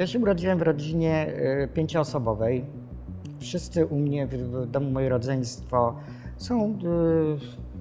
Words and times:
Ja 0.00 0.06
się 0.06 0.18
urodziłem 0.18 0.58
w 0.58 0.62
rodzinie 0.62 1.26
y, 1.64 1.68
pięcioosobowej. 1.74 2.64
Wszyscy 3.40 3.86
u 3.86 3.96
mnie 3.96 4.26
w, 4.26 4.66
domu 4.66 4.90
moje 4.90 5.08
rodzeństwo 5.08 5.94
są 6.36 6.70
y, 6.70 6.76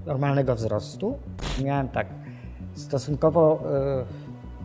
normalnego 0.06 0.56
wzrostu. 0.56 1.18
Miałem 1.64 1.90
tak 1.90 2.08
stosunkowo 2.74 3.64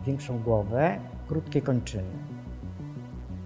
y, 0.01 0.05
większą 0.05 0.39
głowę, 0.39 0.99
krótkie 1.27 1.61
kończyny. 1.61 2.17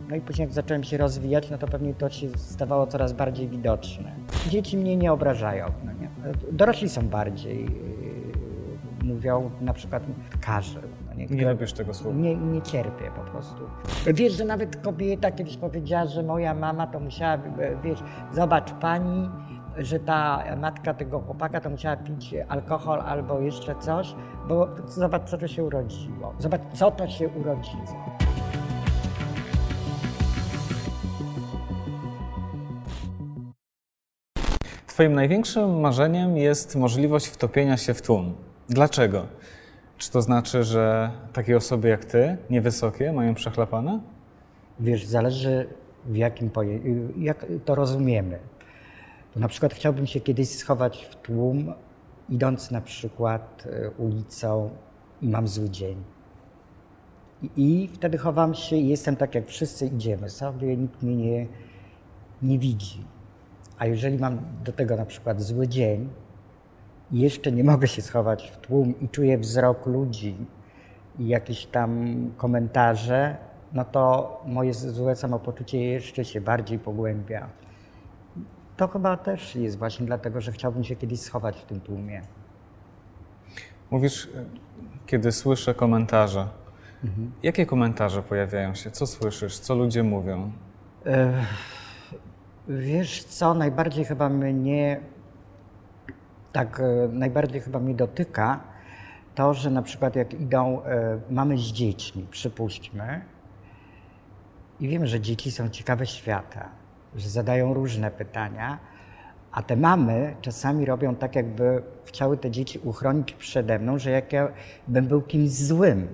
No 0.10 0.16
i 0.16 0.22
później 0.22 0.46
jak 0.46 0.54
zacząłem 0.54 0.84
się 0.84 0.98
rozwijać, 0.98 1.50
no 1.50 1.58
to 1.58 1.68
pewnie 1.68 1.94
to 1.94 2.10
się 2.10 2.30
stawało 2.38 2.88
coraz 2.88 3.14
bardziej 3.14 3.48
widoczne. 3.48 4.12
Dzieci 4.48 4.78
mnie 4.78 4.98
nie 4.98 5.14
obrażają. 5.14 5.66
No 5.86 5.92
nie? 5.94 6.10
Dorośli 6.52 6.90
są 6.90 7.08
bardziej, 7.08 7.68
mówią 9.04 9.52
na 9.62 9.74
przykład 9.74 10.04
karzeł. 10.42 10.84
Nie? 11.30 11.38
Nie 11.38 11.52
lubisz 11.52 11.74
tego 11.74 11.94
słowa. 11.94 12.18
Nie, 12.18 12.36
nie 12.36 12.62
cierpię 12.62 13.12
po 13.16 13.32
prostu. 13.32 13.64
Wiesz, 14.08 14.34
że 14.34 14.46
nawet 14.46 14.76
kobieta 14.76 15.32
kiedyś 15.32 15.58
powiedziała, 15.58 16.06
że 16.06 16.24
moja 16.24 16.54
mama 16.54 16.88
to 16.88 17.00
musiała, 17.00 17.38
wiesz, 17.84 18.00
zobacz 18.34 18.72
pani, 18.72 19.30
że 19.78 20.00
ta 20.00 20.44
matka 20.58 20.94
tego 20.94 21.20
chłopaka 21.20 21.62
to 21.62 21.70
musiała 21.70 21.98
pić 21.98 22.36
alkohol 22.48 23.02
albo 23.02 23.40
jeszcze 23.40 23.76
coś, 23.76 24.16
bo 24.48 24.68
zobacz, 24.88 25.30
co 25.30 25.38
to 25.38 25.48
się 25.48 25.64
urodziło. 25.64 26.34
Zobacz, 26.40 26.62
co 26.74 26.92
to 26.92 27.08
się 27.08 27.28
urodziło. 27.28 27.84
Twoim 34.88 35.14
największym 35.14 35.80
marzeniem 35.80 36.38
jest 36.38 36.76
możliwość 36.76 37.28
wtopienia 37.28 37.78
się 37.78 37.94
w 37.94 38.02
tłum. 38.02 38.36
Dlaczego? 38.70 39.26
Czy 40.00 40.12
to 40.12 40.22
znaczy, 40.22 40.64
że 40.64 41.12
takie 41.34 41.58
osoby 41.58 41.90
jak 41.90 42.06
ty, 42.06 42.38
niewysokie, 42.50 43.14
mają 43.14 43.36
przechlapane? 43.36 44.00
Wiesz, 44.80 45.06
zależy 45.06 45.68
w 46.06 46.16
jakim 46.16 46.50
poje... 46.50 46.80
jak 47.18 47.46
to 47.66 47.76
rozumiemy. 47.76 48.40
Na 49.36 49.48
przykład 49.48 49.74
chciałbym 49.74 50.08
się 50.08 50.20
kiedyś 50.20 50.50
schować 50.50 51.06
w 51.12 51.16
tłum, 51.16 51.74
idąc 52.30 52.72
na 52.72 52.82
przykład 52.82 53.64
e, 53.66 53.90
ulicą 53.92 54.70
i 55.22 55.30
mam 55.30 55.48
zły 55.48 55.70
dzień. 55.70 56.04
I, 57.42 57.50
I 57.58 57.88
wtedy 57.88 58.18
chowam 58.18 58.54
się 58.54 58.76
i 58.76 58.88
jestem 58.88 59.16
tak, 59.16 59.36
jak 59.36 59.48
wszyscy 59.48 59.88
idziemy 59.88 60.30
sobie, 60.30 60.78
nikt 60.78 61.04
mnie 61.04 61.16
nie, 61.16 61.48
nie 62.42 62.60
widzi. 62.60 63.04
A 63.78 63.86
jeżeli 63.86 64.18
mam 64.18 64.40
do 64.64 64.72
tego 64.72 64.96
na 64.96 65.06
przykład 65.06 65.42
zły 65.42 65.68
dzień 65.68 66.10
jeszcze 67.12 67.52
nie 67.52 67.64
mogę 67.64 67.88
się 67.88 68.02
schować 68.02 68.52
w 68.52 68.58
tłum 68.58 69.00
i 69.00 69.10
czuję 69.10 69.38
wzrok 69.38 69.86
ludzi 69.86 70.36
i 71.20 71.28
jakieś 71.28 71.66
tam 71.66 72.16
komentarze, 72.38 73.38
no 73.74 73.86
to 73.86 74.42
moje 74.46 74.74
złe 74.74 75.16
samopoczucie 75.16 75.86
jeszcze 75.86 76.26
się 76.26 76.42
bardziej 76.42 76.80
pogłębia. 76.80 77.50
To 78.78 78.88
chyba 78.88 79.18
też 79.18 79.56
jest 79.56 79.78
właśnie 79.78 80.06
dlatego, 80.06 80.42
że 80.42 80.52
chciałbym 80.52 80.84
się 80.84 80.96
kiedyś 80.96 81.20
schować 81.20 81.58
w 81.58 81.66
tym 81.66 81.82
tłumie. 81.82 82.22
Mówisz, 83.92 84.30
kiedy 85.06 85.32
słyszę 85.32 85.74
komentarze. 85.74 86.48
Mhm. 87.04 87.32
Jakie 87.44 87.66
komentarze 87.66 88.24
pojawiają 88.24 88.76
się? 88.76 88.92
Co 88.92 89.08
słyszysz? 89.08 89.60
Co 89.60 89.76
ludzie 89.76 90.04
mówią? 90.04 90.52
Wiesz 92.68 93.24
co, 93.24 93.54
najbardziej 93.54 94.06
chyba 94.06 94.30
mnie, 94.30 95.00
tak 96.52 96.80
e, 96.80 97.08
najbardziej 97.12 97.62
chyba 97.62 97.80
mnie 97.80 97.96
dotyka 97.96 98.60
to, 99.36 99.54
że 99.54 99.70
na 99.70 99.82
przykład 99.82 100.16
jak 100.16 100.34
idą 100.34 100.84
e, 100.84 101.20
mamy 101.30 101.58
z 101.58 101.62
dziećmi, 101.62 102.28
przypuśćmy, 102.32 103.22
i 104.80 104.88
wiem, 104.88 105.08
że 105.08 105.20
dzieci 105.20 105.52
są 105.52 105.70
ciekawe 105.70 106.06
świata, 106.06 106.70
że 107.16 107.30
zadają 107.30 107.74
różne 107.74 108.12
pytania, 108.12 108.80
a 109.52 109.64
te 109.64 109.76
mamy 109.76 110.36
czasami 110.42 110.86
robią 110.86 111.16
tak, 111.16 111.36
jakby 111.36 111.84
chciały 112.06 112.38
te 112.38 112.52
dzieci 112.52 112.80
uchronić 112.80 113.34
przede 113.34 113.80
mną, 113.80 114.00
że 114.00 114.12
jak 114.12 114.34
ja 114.34 114.48
bym 114.88 115.08
był 115.08 115.22
kimś 115.22 115.50
złym, 115.50 116.08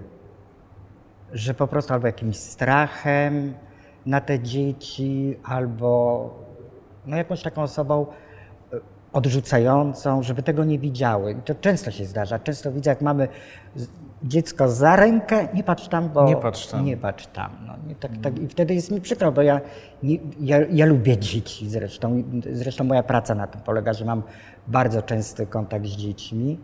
że 1.34 1.54
po 1.54 1.68
prostu 1.68 1.94
albo 1.94 2.08
jakimś 2.08 2.38
strachem 2.38 3.54
na 4.06 4.22
te 4.22 4.40
dzieci, 4.40 5.38
albo 5.44 6.30
no 7.06 7.18
jakąś 7.18 7.42
taką 7.44 7.62
osobą 7.62 8.06
odrzucającą, 9.16 10.24
żeby 10.24 10.44
tego 10.44 10.64
nie 10.64 10.80
widziały. 10.80 11.32
I 11.32 11.36
to 11.36 11.56
często 11.56 11.92
się 11.92 12.06
zdarza. 12.06 12.40
Często 12.40 12.72
widzę, 12.72 12.90
jak 12.90 13.02
mamy 13.02 13.28
dziecko 14.24 14.70
za 14.70 14.96
rękę, 14.96 15.48
nie 15.54 15.64
patrz 15.64 15.88
tam, 15.88 16.10
bo... 16.10 16.26
Nie 16.26 16.36
patrz 16.36 16.68
tam. 16.68 16.86
Nie 16.86 16.98
patrz 16.98 17.28
tam. 17.28 17.52
No, 17.68 17.74
nie, 17.88 17.96
tak, 17.96 18.12
tak. 18.24 18.40
I 18.40 18.48
wtedy 18.48 18.74
jest 18.74 18.92
mi 18.92 19.02
przykro, 19.02 19.32
bo 19.32 19.42
ja, 19.42 19.62
nie, 20.04 20.18
ja, 20.40 20.58
ja 20.72 20.86
lubię 20.86 21.18
dzieci 21.18 21.70
zresztą. 21.70 22.24
Zresztą 22.52 22.84
moja 22.84 23.04
praca 23.04 23.36
na 23.36 23.48
tym 23.48 23.62
polega, 23.62 23.94
że 23.94 24.06
mam 24.06 24.24
bardzo 24.68 25.02
częsty 25.02 25.48
kontakt 25.48 25.86
z 25.86 25.96
dziećmi. 25.96 26.60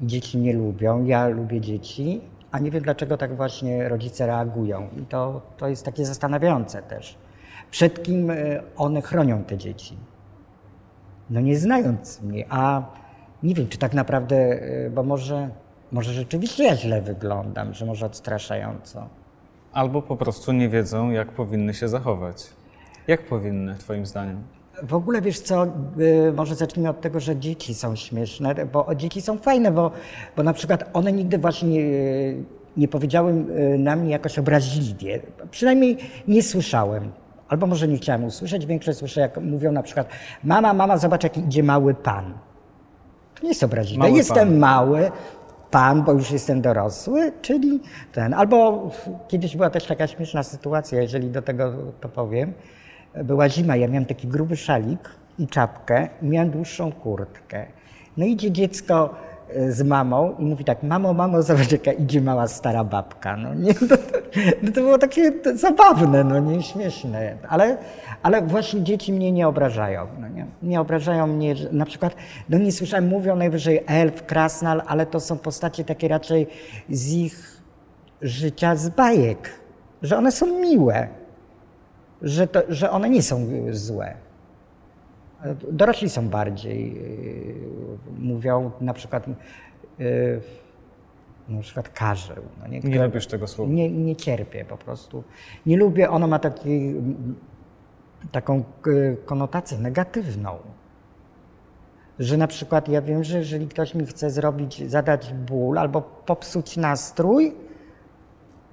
Dzieci 0.00 0.38
nie 0.38 0.52
lubią, 0.52 1.04
ja 1.04 1.28
lubię 1.28 1.60
dzieci, 1.60 2.20
a 2.50 2.58
nie 2.58 2.70
wiem 2.70 2.82
dlaczego 2.82 3.16
tak 3.16 3.36
właśnie 3.36 3.88
rodzice 3.88 4.26
reagują. 4.26 4.88
I 5.02 5.06
to, 5.06 5.42
to 5.56 5.68
jest 5.68 5.84
takie 5.84 6.06
zastanawiające 6.06 6.82
też 6.82 7.18
przed 7.70 8.02
kim 8.02 8.30
e, 8.30 8.36
one 8.76 9.02
chronią 9.02 9.44
te 9.44 9.58
dzieci. 9.58 9.96
No 11.30 11.40
nie 11.40 11.58
znając 11.58 12.22
mnie, 12.22 12.44
a 12.50 12.82
nie 13.42 13.54
wiem, 13.54 13.68
czy 13.68 13.78
tak 13.78 13.94
naprawdę, 13.94 14.36
e, 14.36 14.90
bo 14.90 15.02
może, 15.02 15.50
może 15.92 16.12
rzeczywiście 16.12 16.64
ja 16.64 16.76
źle 16.76 17.02
wyglądam, 17.02 17.74
że 17.74 17.86
może 17.86 18.06
odstraszająco. 18.06 19.08
Albo 19.72 20.02
po 20.02 20.16
prostu 20.16 20.52
nie 20.52 20.68
wiedzą, 20.68 21.10
jak 21.10 21.28
powinny 21.28 21.74
się 21.74 21.88
zachować. 21.88 22.46
Jak 23.06 23.26
powinny, 23.26 23.74
Twoim 23.74 24.06
zdaniem? 24.06 24.42
W 24.82 24.94
ogóle 24.94 25.22
wiesz 25.22 25.40
co, 25.40 25.62
e, 25.62 25.68
może 26.36 26.54
zacznijmy 26.54 26.90
od 26.90 27.00
tego, 27.00 27.20
że 27.20 27.36
dzieci 27.36 27.74
są 27.74 27.96
śmieszne, 27.96 28.66
bo 28.66 28.94
dzieci 28.94 29.22
są 29.22 29.38
fajne, 29.38 29.70
bo, 29.72 29.90
bo 30.36 30.42
na 30.42 30.52
przykład 30.52 30.90
one 30.92 31.12
nigdy 31.12 31.38
właśnie 31.38 31.68
nie, 31.68 32.34
nie 32.76 32.88
powiedziały 32.88 33.34
na 33.78 33.96
mnie 33.96 34.10
jakoś 34.10 34.38
obraźliwie. 34.38 35.20
Przynajmniej 35.50 35.96
nie 36.28 36.42
słyszałem. 36.42 37.12
Albo 37.48 37.66
może 37.66 37.88
nie 37.88 37.96
chciałem 37.96 38.24
usłyszeć, 38.24 38.66
większość 38.66 38.98
słyszę, 38.98 39.20
jak 39.20 39.36
mówią 39.36 39.72
na 39.72 39.82
przykład 39.82 40.08
mama, 40.44 40.74
mama, 40.74 40.98
zobacz, 40.98 41.24
jaki 41.24 41.40
idzie 41.40 41.62
mały 41.62 41.94
pan. 41.94 42.34
To 43.34 43.42
nie 43.42 43.48
jest 43.48 43.62
obraźliwe. 43.62 44.04
Mały 44.04 44.16
jestem 44.16 44.48
pan. 44.48 44.58
mały, 44.58 45.10
pan, 45.70 46.02
bo 46.02 46.12
już 46.12 46.30
jestem 46.30 46.60
dorosły, 46.60 47.32
czyli 47.42 47.80
ten. 48.12 48.34
Albo 48.34 48.90
kiedyś 49.28 49.56
była 49.56 49.70
też 49.70 49.84
taka 49.84 50.06
śmieszna 50.06 50.42
sytuacja, 50.42 51.02
jeżeli 51.02 51.30
do 51.30 51.42
tego 51.42 51.72
to 52.00 52.08
powiem. 52.08 52.52
Była 53.24 53.48
zima, 53.48 53.76
ja 53.76 53.88
miałem 53.88 54.04
taki 54.04 54.28
gruby 54.28 54.56
szalik 54.56 55.10
i 55.38 55.46
czapkę 55.46 56.08
i 56.22 56.26
miałem 56.26 56.50
dłuższą 56.50 56.92
kurtkę. 56.92 57.66
No 58.16 58.24
idzie 58.24 58.52
dziecko 58.52 59.14
z 59.68 59.82
mamą 59.82 60.34
i 60.38 60.44
mówi 60.44 60.64
tak, 60.64 60.82
mamo, 60.82 61.14
mamo, 61.14 61.42
zobacz 61.42 61.72
jaka 61.72 61.92
idzie 61.92 62.20
mała 62.20 62.48
stara 62.48 62.84
babka. 62.84 63.36
No, 63.36 63.54
nie, 63.54 63.74
to, 63.88 63.96
no 64.62 64.72
to 64.72 64.80
było 64.80 64.98
takie 64.98 65.32
zabawne, 65.54 66.24
no 66.24 66.40
nie 66.40 66.62
śmieszne, 66.62 67.36
ale, 67.48 67.76
ale 68.22 68.42
właśnie 68.42 68.82
dzieci 68.82 69.12
mnie 69.12 69.32
nie 69.32 69.48
obrażają. 69.48 70.06
No, 70.20 70.28
nie? 70.28 70.46
nie 70.62 70.80
obrażają 70.80 71.26
mnie, 71.26 71.56
że, 71.56 71.72
na 71.72 71.86
przykład, 71.86 72.14
no 72.48 72.58
nie 72.58 72.72
słyszałem, 72.72 73.08
mówią 73.08 73.36
najwyżej 73.36 73.84
elf, 73.86 74.26
krasnal, 74.26 74.82
ale 74.86 75.06
to 75.06 75.20
są 75.20 75.38
postacie 75.38 75.84
takie 75.84 76.08
raczej 76.08 76.46
z 76.90 77.12
ich 77.12 77.62
życia, 78.22 78.76
z 78.76 78.88
bajek, 78.88 79.50
że 80.02 80.16
one 80.16 80.32
są 80.32 80.60
miłe, 80.60 81.08
że, 82.22 82.46
to, 82.46 82.62
że 82.68 82.90
one 82.90 83.10
nie 83.10 83.22
są 83.22 83.46
złe. 83.70 84.27
Dorośli 85.72 86.10
są 86.10 86.28
bardziej, 86.28 86.98
y, 86.98 87.54
mówią 88.18 88.70
na 88.80 88.94
przykład, 88.94 89.26
y, 90.00 90.40
na 91.48 91.60
przykład 91.62 91.88
karzeł. 91.88 92.42
No 92.60 92.68
nie, 92.68 92.80
nie 92.80 93.04
lubisz 93.04 93.26
tego 93.26 93.46
słowa? 93.46 93.72
Nie, 93.72 93.90
nie 93.90 94.16
cierpię 94.16 94.64
po 94.64 94.76
prostu. 94.76 95.24
Nie 95.66 95.76
lubię, 95.76 96.10
ono 96.10 96.26
ma 96.26 96.38
taki, 96.38 96.94
taką 98.32 98.64
y, 98.86 99.16
konotację 99.24 99.78
negatywną. 99.78 100.58
Że 102.18 102.36
na 102.36 102.46
przykład 102.46 102.88
ja 102.88 103.02
wiem, 103.02 103.24
że 103.24 103.38
jeżeli 103.38 103.68
ktoś 103.68 103.94
mi 103.94 104.06
chce 104.06 104.30
zrobić, 104.30 104.90
zadać 104.90 105.34
ból 105.34 105.78
albo 105.78 106.02
popsuć 106.02 106.76
nastrój, 106.76 107.54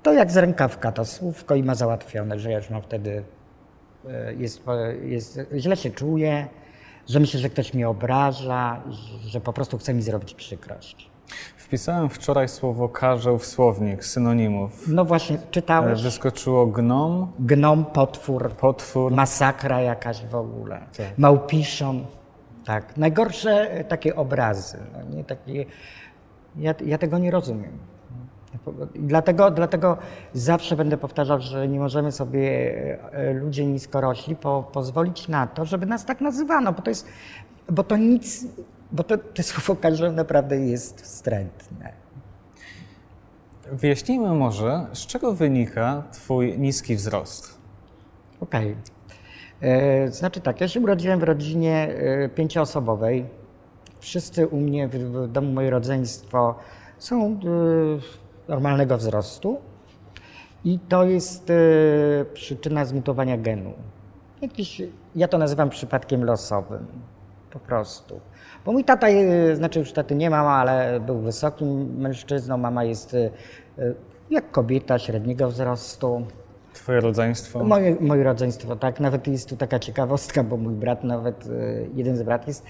to 0.03 0.13
jak 0.13 0.31
z 0.31 0.37
rękawka 0.37 0.91
to 0.91 1.05
słówko 1.05 1.55
i 1.55 1.63
ma 1.63 1.75
załatwione, 1.75 2.39
że 2.39 2.51
ja 2.51 2.57
już 2.57 2.69
mam 2.69 2.81
wtedy 2.81 3.23
jest, 4.37 4.63
jest, 5.01 5.39
źle 5.57 5.77
się 5.77 5.89
czuję, 5.89 6.47
że 7.09 7.19
myślę, 7.19 7.39
że 7.39 7.49
ktoś 7.49 7.73
mnie 7.73 7.89
obraża, 7.89 8.81
że 9.25 9.41
po 9.41 9.53
prostu 9.53 9.77
chce 9.77 9.93
mi 9.93 10.01
zrobić 10.01 10.33
przykrość. 10.33 11.09
Wpisałem 11.57 12.09
wczoraj 12.09 12.49
słowo 12.49 12.89
karzeł 12.89 13.37
w 13.37 13.45
słownik 13.45 14.05
synonimów. 14.05 14.87
No 14.87 15.05
właśnie, 15.05 15.37
czytałeś? 15.51 15.99
E, 15.99 16.03
wyskoczyło 16.03 16.67
gnom. 16.67 17.31
Gnom, 17.39 17.85
potwór. 17.85 18.51
Potwór. 18.51 19.11
Masakra 19.11 19.81
jakaś 19.81 20.25
w 20.25 20.35
ogóle. 20.35 20.81
Tak. 20.97 21.17
Małpiszon. 21.17 22.05
Tak. 22.65 22.97
Najgorsze 22.97 23.83
takie 23.87 24.15
obrazy. 24.15 24.77
No 24.93 25.15
nie? 25.15 25.23
Takie, 25.23 25.65
ja, 26.55 26.73
ja 26.85 26.97
tego 26.97 27.17
nie 27.17 27.31
rozumiem. 27.31 27.77
Dlatego, 28.95 29.51
dlatego 29.51 29.97
zawsze 30.33 30.75
będę 30.75 30.97
powtarzał, 30.97 31.39
że 31.39 31.67
nie 31.67 31.79
możemy 31.79 32.11
sobie 32.11 32.49
e, 33.11 33.33
ludzie 33.33 33.65
niskorośli 33.65 34.35
po, 34.35 34.63
pozwolić 34.73 35.27
na 35.27 35.47
to, 35.47 35.65
żeby 35.65 35.85
nas 35.85 36.05
tak 36.05 36.21
nazywano, 36.21 36.73
bo 36.73 36.81
to 36.81 36.91
jest, 36.91 37.07
bo 37.69 37.83
to 37.83 37.97
nic, 37.97 38.47
bo 38.91 39.03
to, 39.03 39.17
to 39.17 39.43
słowo 39.43 39.81
każde 39.81 40.11
naprawdę 40.11 40.57
jest 40.57 41.01
wstrętne. 41.01 41.93
Wyjaśnijmy 43.71 44.33
może, 44.33 44.85
z 44.93 45.05
czego 45.05 45.33
wynika 45.33 46.03
Twój 46.11 46.59
niski 46.59 46.95
wzrost. 46.95 47.57
Okej. 48.39 48.75
E, 49.61 50.07
Znaczy 50.11 50.41
tak, 50.41 50.61
ja 50.61 50.67
się 50.67 50.79
urodziłem 50.79 51.19
w 51.19 51.23
rodzinie 51.23 51.89
e, 51.97 52.29
pięcioosobowej. 52.29 53.25
Wszyscy 53.99 54.47
u 54.47 54.57
mnie 54.57 54.87
w, 54.87 54.95
w 54.95 55.27
domu, 55.31 55.51
moje 55.51 55.69
rodzeństwo 55.69 56.55
są 56.97 57.39
normalnego 58.47 58.97
wzrostu. 58.97 59.57
I 60.65 60.79
to 60.79 61.03
jest 61.03 61.49
e, 61.49 61.53
przyczyna 62.33 62.85
zmutowania 62.85 63.37
genu. 63.37 63.73
Jakiś, 64.41 64.81
ja 65.15 65.27
to 65.27 65.37
nazywam 65.37 65.69
przypadkiem 65.69 66.23
losowym. 66.23 66.87
Po 67.51 67.59
prostu. 67.59 68.19
Bo 68.65 68.71
mój 68.71 68.83
tata, 68.83 69.07
e, 69.07 69.55
znaczy 69.55 69.79
już 69.79 69.91
taty 69.91 70.15
nie 70.15 70.29
mam, 70.29 70.47
ale 70.47 70.99
był 70.99 71.19
wysokim 71.19 71.97
mężczyzną. 71.97 72.57
Mama 72.57 72.83
jest 72.83 73.13
e, 73.13 73.29
jak 74.29 74.51
kobieta 74.51 74.99
średniego 74.99 75.49
wzrostu. 75.49 76.25
Twoje 76.73 76.99
rodzeństwo? 76.99 77.63
Moje, 77.63 77.95
moje 77.99 78.23
rodzeństwo, 78.23 78.75
tak. 78.75 78.99
Nawet 78.99 79.27
jest 79.27 79.49
tu 79.49 79.57
taka 79.57 79.79
ciekawostka, 79.79 80.43
bo 80.43 80.57
mój 80.57 80.73
brat, 80.73 81.03
nawet 81.03 81.49
jeden 81.93 82.17
z 82.17 82.23
brat 82.23 82.47
jest, 82.47 82.65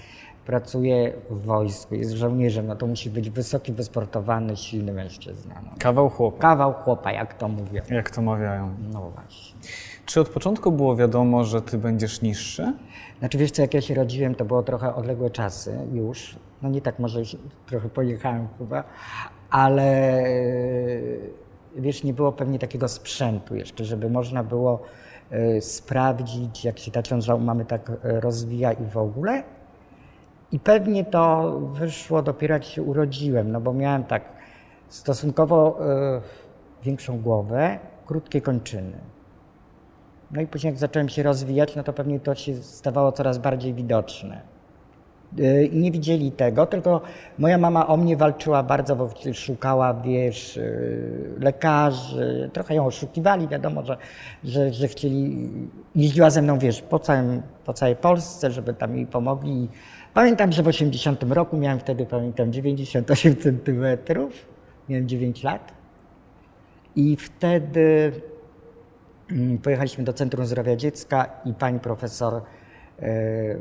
pracuje 0.46 1.14
w 1.30 1.42
wojsku, 1.46 1.96
jest 1.96 2.12
żołnierzem, 2.12 2.68
no 2.68 2.76
to 2.76 2.88
musi 2.88 3.10
być 3.10 3.30
wysoki, 3.30 3.74
wysportowany, 3.74 4.58
silny 4.58 4.94
mężczyzna. 4.94 5.56
No. 5.64 5.70
Kawał 5.80 6.10
chłopa, 6.10 6.42
Kawał 6.42 6.74
chłopa, 6.74 7.12
jak 7.12 7.34
to 7.34 7.48
mówią. 7.48 7.82
jak 7.90 8.10
to 8.10 8.22
mawiają. 8.22 8.76
No 8.94 9.12
właśnie. 9.16 9.56
Czy 10.06 10.22
od 10.22 10.30
początku 10.30 10.72
było 10.72 10.96
wiadomo, 10.96 11.44
że 11.44 11.62
Ty 11.62 11.78
będziesz 11.78 12.22
niższy? 12.22 12.74
Znaczy 13.20 13.38
wiesz 13.38 13.52
co, 13.52 13.62
jak 13.62 13.74
ja 13.74 13.82
się 13.82 13.94
rodziłem, 13.94 14.36
to 14.36 14.46
było 14.46 14.64
trochę 14.64 14.96
odległe 14.96 15.30
czasy 15.30 15.78
już. 15.94 16.36
No 16.62 16.70
nie 16.70 16.82
tak, 16.82 17.00
może 17.00 17.22
trochę 17.68 17.90
pojechałem 17.90 18.48
chyba, 18.58 18.84
ale 19.50 19.84
e, 20.24 20.26
wiesz, 21.76 22.04
nie 22.04 22.14
było 22.14 22.32
pewnie 22.32 22.60
takiego 22.60 22.88
sprzętu 22.88 23.56
jeszcze, 23.56 23.86
żeby 23.86 24.10
można 24.10 24.44
było 24.44 24.80
e, 25.32 25.62
sprawdzić, 25.62 26.66
jak 26.66 26.80
się 26.80 26.92
ta 26.92 27.04
ciąża 27.04 27.38
mamy 27.38 27.66
tak 27.66 27.90
e, 27.90 28.20
rozwija 28.22 28.72
i 28.74 28.86
w 28.86 28.98
ogóle. 28.98 29.44
I 30.52 30.60
pewnie 30.60 31.06
to 31.06 31.52
wyszło 31.60 32.22
dopiero 32.22 32.54
jak 32.54 32.64
się 32.64 32.84
urodziłem, 32.84 33.52
no 33.52 33.62
bo 33.62 33.74
miałem 33.74 34.04
tak 34.04 34.24
stosunkowo 34.88 35.78
e, 35.86 36.22
większą 36.84 37.22
głowę, 37.22 37.80
krótkie 38.06 38.42
kończyny. 38.42 38.98
No 40.32 40.42
i 40.42 40.48
później 40.48 40.72
jak 40.72 40.80
zacząłem 40.80 41.10
się 41.10 41.24
rozwijać, 41.24 41.76
no 41.76 41.84
to 41.84 41.94
pewnie 41.94 42.20
to 42.20 42.36
się 42.36 42.56
stawało 42.56 43.12
coraz 43.12 43.38
bardziej 43.38 43.74
widoczne. 43.74 44.55
Yy, 45.38 45.66
I 45.66 45.78
nie 45.78 45.92
widzieli 45.92 46.32
tego, 46.32 46.66
tylko 46.66 47.02
moja 47.38 47.58
mama 47.58 47.88
o 47.88 47.98
mnie 47.98 48.18
walczyła 48.18 48.64
bardzo, 48.64 48.96
bo 48.96 49.10
szukała, 49.34 49.94
wiesz, 49.94 50.56
yy, 50.56 51.36
lekarzy, 51.40 52.50
trochę 52.54 52.76
ją 52.76 52.86
oszukiwali, 52.86 53.48
wiadomo, 53.48 53.86
że, 53.86 53.98
że, 54.44 54.74
że 54.74 54.88
chcieli, 54.88 55.50
jeździła 55.96 56.30
ze 56.30 56.42
mną, 56.42 56.60
wiesz, 56.60 56.82
po, 56.82 57.00
całym, 57.00 57.42
po 57.66 57.74
całej 57.74 57.96
Polsce, 57.96 58.52
żeby 58.52 58.74
tam 58.74 58.96
jej 58.96 59.06
pomogli. 59.06 59.68
Pamiętam, 60.14 60.52
że 60.52 60.64
w 60.64 60.68
80 60.68 61.24
roku 61.24 61.58
miałem 61.58 61.80
wtedy, 61.80 62.06
pamiętam, 62.06 62.54
98 62.54 63.36
centymetrów, 63.36 64.46
miałem 64.90 65.08
9 65.08 65.44
lat. 65.44 65.74
I 66.96 67.16
wtedy 67.16 68.12
Mm, 69.32 69.58
Pojechaliśmy 69.58 70.04
do 70.04 70.14
Centrum 70.14 70.46
Zdrowia 70.46 70.76
Dziecka 70.76 71.30
i 71.46 71.54
pani 71.54 71.80
profesor 71.80 72.42
e, 73.00 73.56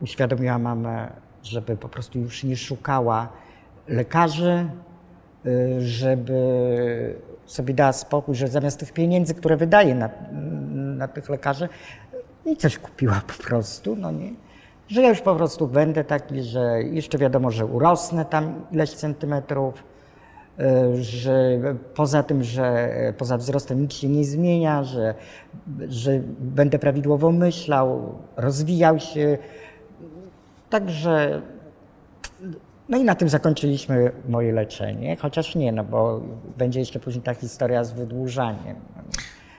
uświadomiła 0.00 0.58
mamę, 0.58 1.10
żeby 1.42 1.76
po 1.76 1.88
prostu 1.88 2.18
już 2.18 2.44
nie 2.44 2.56
szukała 2.56 3.28
lekarzy, 3.88 4.68
e, 5.46 5.80
żeby 5.80 6.34
sobie 7.46 7.74
dała 7.74 7.92
spokój, 7.92 8.34
że 8.34 8.48
zamiast 8.48 8.80
tych 8.80 8.92
pieniędzy, 8.92 9.34
które 9.34 9.56
wydaje 9.56 9.94
na, 9.94 10.10
na 10.96 11.08
tych 11.08 11.28
lekarzy, 11.28 11.68
i 12.46 12.56
coś 12.56 12.78
kupiła 12.78 13.22
po 13.26 13.42
prostu, 13.42 13.96
no 13.96 14.10
nie. 14.10 14.30
Że 14.88 15.02
ja 15.02 15.08
już 15.08 15.20
po 15.20 15.34
prostu 15.34 15.68
będę 15.68 16.04
taki, 16.04 16.42
że 16.42 16.82
jeszcze 16.82 17.18
wiadomo, 17.18 17.50
że 17.50 17.66
urosnę 17.66 18.24
tam 18.24 18.66
ileś 18.72 18.90
centymetrów, 18.90 19.84
e, 20.58 20.96
że 21.02 21.58
poza 21.94 22.22
tym, 22.22 22.42
że 22.42 22.90
poza 23.18 23.36
wzrostem 23.38 23.82
nic 23.82 23.92
się 23.92 24.08
nie 24.08 24.24
zmienia, 24.24 24.84
że, 24.84 25.14
że 25.88 26.20
będę 26.38 26.78
prawidłowo 26.78 27.32
myślał, 27.32 28.14
rozwijał 28.36 28.98
się. 28.98 29.38
Także 30.74 31.42
no 32.88 32.98
i 32.98 33.04
na 33.04 33.14
tym 33.14 33.28
zakończyliśmy 33.28 34.12
moje 34.28 34.52
leczenie, 34.52 35.16
chociaż 35.16 35.54
nie, 35.54 35.72
no 35.72 35.84
bo 35.84 36.20
będzie 36.58 36.80
jeszcze 36.80 37.00
później 37.00 37.22
ta 37.22 37.34
historia 37.34 37.84
z 37.84 37.92
wydłużaniem. 37.92 38.76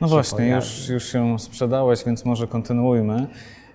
No 0.01 0.07
właśnie, 0.07 0.37
pojawi. 0.37 0.55
już, 0.55 0.89
już 0.89 1.11
się 1.11 1.39
sprzedałeś, 1.39 2.03
więc 2.05 2.25
może 2.25 2.47
kontynuujmy. 2.47 3.27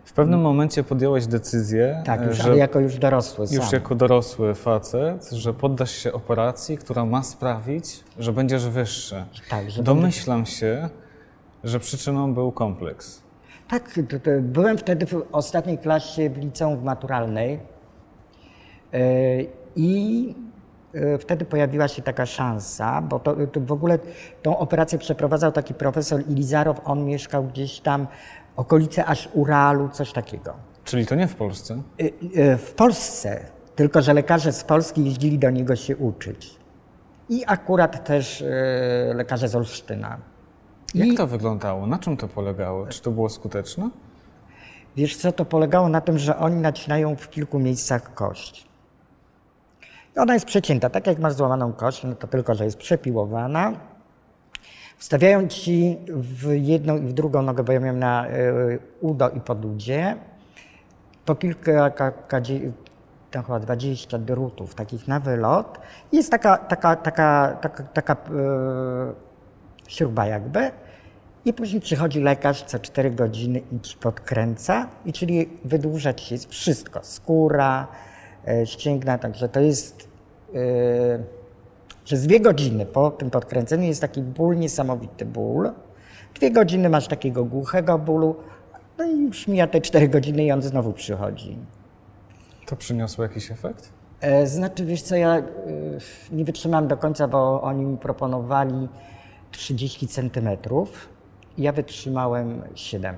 W 0.05 0.13
pewnym 0.13 0.41
momencie 0.41 0.85
podjąłeś 0.85 1.27
decyzję, 1.27 2.03
Tak, 2.07 2.23
już, 2.27 2.37
że 2.37 2.45
ale 2.45 2.57
jako 2.57 2.81
już 2.81 2.99
dorosły 2.99 3.47
już 3.51 3.65
sam. 3.65 3.73
jako 3.73 3.95
dorosły 3.95 4.55
facet, 4.55 5.31
że 5.31 5.55
poddasz 5.55 5.91
się 5.91 6.13
operacji, 6.13 6.77
która 6.77 7.05
ma 7.05 7.23
sprawić, 7.23 8.05
że 8.19 8.33
będziesz 8.33 8.69
wyższy. 8.69 9.25
Tak, 9.51 9.71
że 9.71 9.83
Domyślam 9.83 10.47
się, 10.47 10.89
że 11.65 11.81
przyczyną 11.81 12.35
był 12.35 12.53
kompleks. 12.53 13.30
Tak, 13.71 13.91
to, 14.09 14.19
to 14.21 14.31
byłem 14.41 14.79
wtedy 14.79 15.07
w 15.07 15.27
ostatniej 15.33 15.79
klasie 15.79 16.31
w 16.31 16.37
liceum 16.37 16.77
w 16.77 16.83
maturalnej 16.83 17.61
e, 18.93 18.99
i 19.77 20.35
e, 20.95 21.19
wtedy 21.19 21.45
pojawiła 21.45 21.89
się 21.89 22.03
taka 22.03 22.27
szansa, 22.27 23.03
bo 23.03 23.19
to, 23.19 23.37
to 23.53 23.61
w 23.61 23.73
ogóle 23.73 23.99
tą 24.43 24.59
operację 24.59 24.99
przeprowadzał 24.99 25.53
taki 25.53 25.75
profesor 25.75 26.23
Ilizarow, 26.29 26.81
on 26.85 27.05
mieszkał 27.05 27.45
gdzieś 27.45 27.81
tam 27.81 28.07
okolice 28.57 29.05
aż 29.05 29.29
Uralu, 29.35 29.89
coś 29.89 30.13
takiego. 30.13 30.55
Czyli 30.85 31.07
to 31.07 31.15
nie 31.15 31.29
w 31.29 31.35
Polsce. 31.35 31.83
E, 32.37 32.57
W 32.57 32.73
Polsce, 32.75 33.41
tylko 33.77 34.03
że 34.03 34.15
lekarze 34.15 34.53
z 34.53 34.65
Polski 34.65 35.05
jeździli 35.05 35.39
do 35.39 35.51
niego 35.51 35.77
się 35.77 35.97
uczyć. 35.97 36.57
I 37.29 37.45
akurat 37.47 38.05
też 38.05 38.45
lekarze 39.15 39.49
z 39.49 39.55
Olsztyna. 39.55 40.19
Jak 40.95 41.17
to 41.17 41.27
wyglądało? 41.27 41.87
Na 41.87 41.99
czym 41.99 42.17
to 42.17 42.29
polegało? 42.29 42.87
Czy 42.87 43.03
to 43.03 43.11
było 43.11 43.29
skuteczne? 43.29 43.91
Wiesz 44.97 45.17
co, 45.17 45.33
to 45.33 45.45
polegało 45.45 45.89
na 45.89 46.01
tym, 46.01 46.19
że 46.19 46.37
oni 46.37 46.57
nacinają 46.57 47.17
w 47.17 47.31
kilku 47.31 47.59
miejscach 47.59 48.15
kość. 48.15 48.67
I 50.17 50.19
ona 50.19 50.35
jest 50.35 50.47
przecięta, 50.47 50.91
tak 50.91 51.07
jak 51.07 51.19
masz 51.19 51.33
złamaną 51.33 51.73
kość, 51.73 52.05
no 52.05 52.15
to 52.15 52.27
tylko, 52.27 52.55
że 52.55 52.65
jest 52.65 52.77
przepiłowana. 52.77 53.73
Wstawiają 54.99 55.49
ci 55.49 55.99
w 56.09 56.53
jedną 56.55 56.97
i 56.97 57.07
w 57.07 57.13
drugą 57.13 57.43
nogę, 57.43 57.65
bo 57.65 57.73
ja 57.73 57.81
miałem 57.81 57.99
na 57.99 58.29
y, 58.29 58.79
udo 59.01 59.29
i 59.29 59.41
podudzie, 59.41 60.17
po 61.25 61.35
kilka, 61.35 61.91
ka, 61.91 62.11
ka, 62.11 62.41
tam 63.31 63.45
chyba 63.45 63.61
20 63.61 64.19
drutów 64.19 64.75
takich 64.75 65.09
na 65.09 65.21
wylot. 65.21 65.81
I 66.13 66.17
Jest 66.17 66.31
taka, 66.31 66.57
taka, 66.57 66.97
taka, 66.97 67.59
taka, 67.61 67.83
taka 67.83 68.13
y, 68.13 69.30
śruba 69.91 70.27
jakby. 70.27 70.71
I 71.45 71.53
później 71.53 71.81
przychodzi 71.81 72.21
lekarz 72.21 72.63
co 72.63 72.79
4 72.79 73.11
godziny 73.11 73.63
i 73.73 73.81
ci 73.81 73.97
podkręca, 73.97 74.89
i 75.07 75.13
czyli 75.13 75.49
wydłuża 75.65 76.15
ci 76.15 76.39
wszystko, 76.49 77.01
skóra, 77.03 77.89
e, 78.49 78.67
ścięgna, 78.67 79.19
także 79.19 79.49
to 79.49 79.61
jest 79.61 80.09
e, 80.55 80.59
przez 82.05 82.23
dwie 82.27 82.41
godziny 82.41 82.87
po 82.87 83.11
tym 83.11 83.31
podkręceniu 83.31 83.83
jest 83.85 84.01
taki 84.01 84.23
ból, 84.23 84.57
niesamowity 84.59 85.25
ból. 85.27 85.71
Dwie 86.35 86.51
godziny 86.51 86.89
masz 86.89 87.09
takiego 87.09 87.45
głuchego 87.45 87.99
bólu, 87.99 88.37
no 88.99 89.05
i 89.05 89.21
już 89.21 89.49
mija 89.49 89.67
te 89.67 89.81
4 89.81 90.09
godziny 90.09 90.45
i 90.45 90.53
on 90.53 90.63
znowu 90.63 90.93
przychodzi. 90.93 91.57
To 92.67 92.77
przyniosło 92.77 93.25
jakiś 93.25 93.51
efekt? 93.51 93.93
E, 94.21 94.47
Znaczy, 94.47 94.85
wiesz 94.85 95.03
co, 95.03 95.17
ja 95.17 95.43
nie 96.33 96.45
wytrzymałem 96.45 96.89
do 96.89 96.97
końca, 96.97 97.29
bo 97.29 97.63
oni 97.63 97.85
mi 97.85 97.97
proponowali 97.97 98.89
30 99.51 100.09
centymetrów. 100.09 101.09
Ja 101.59 101.73
wytrzymałem 101.73 102.63
7. 102.75 103.17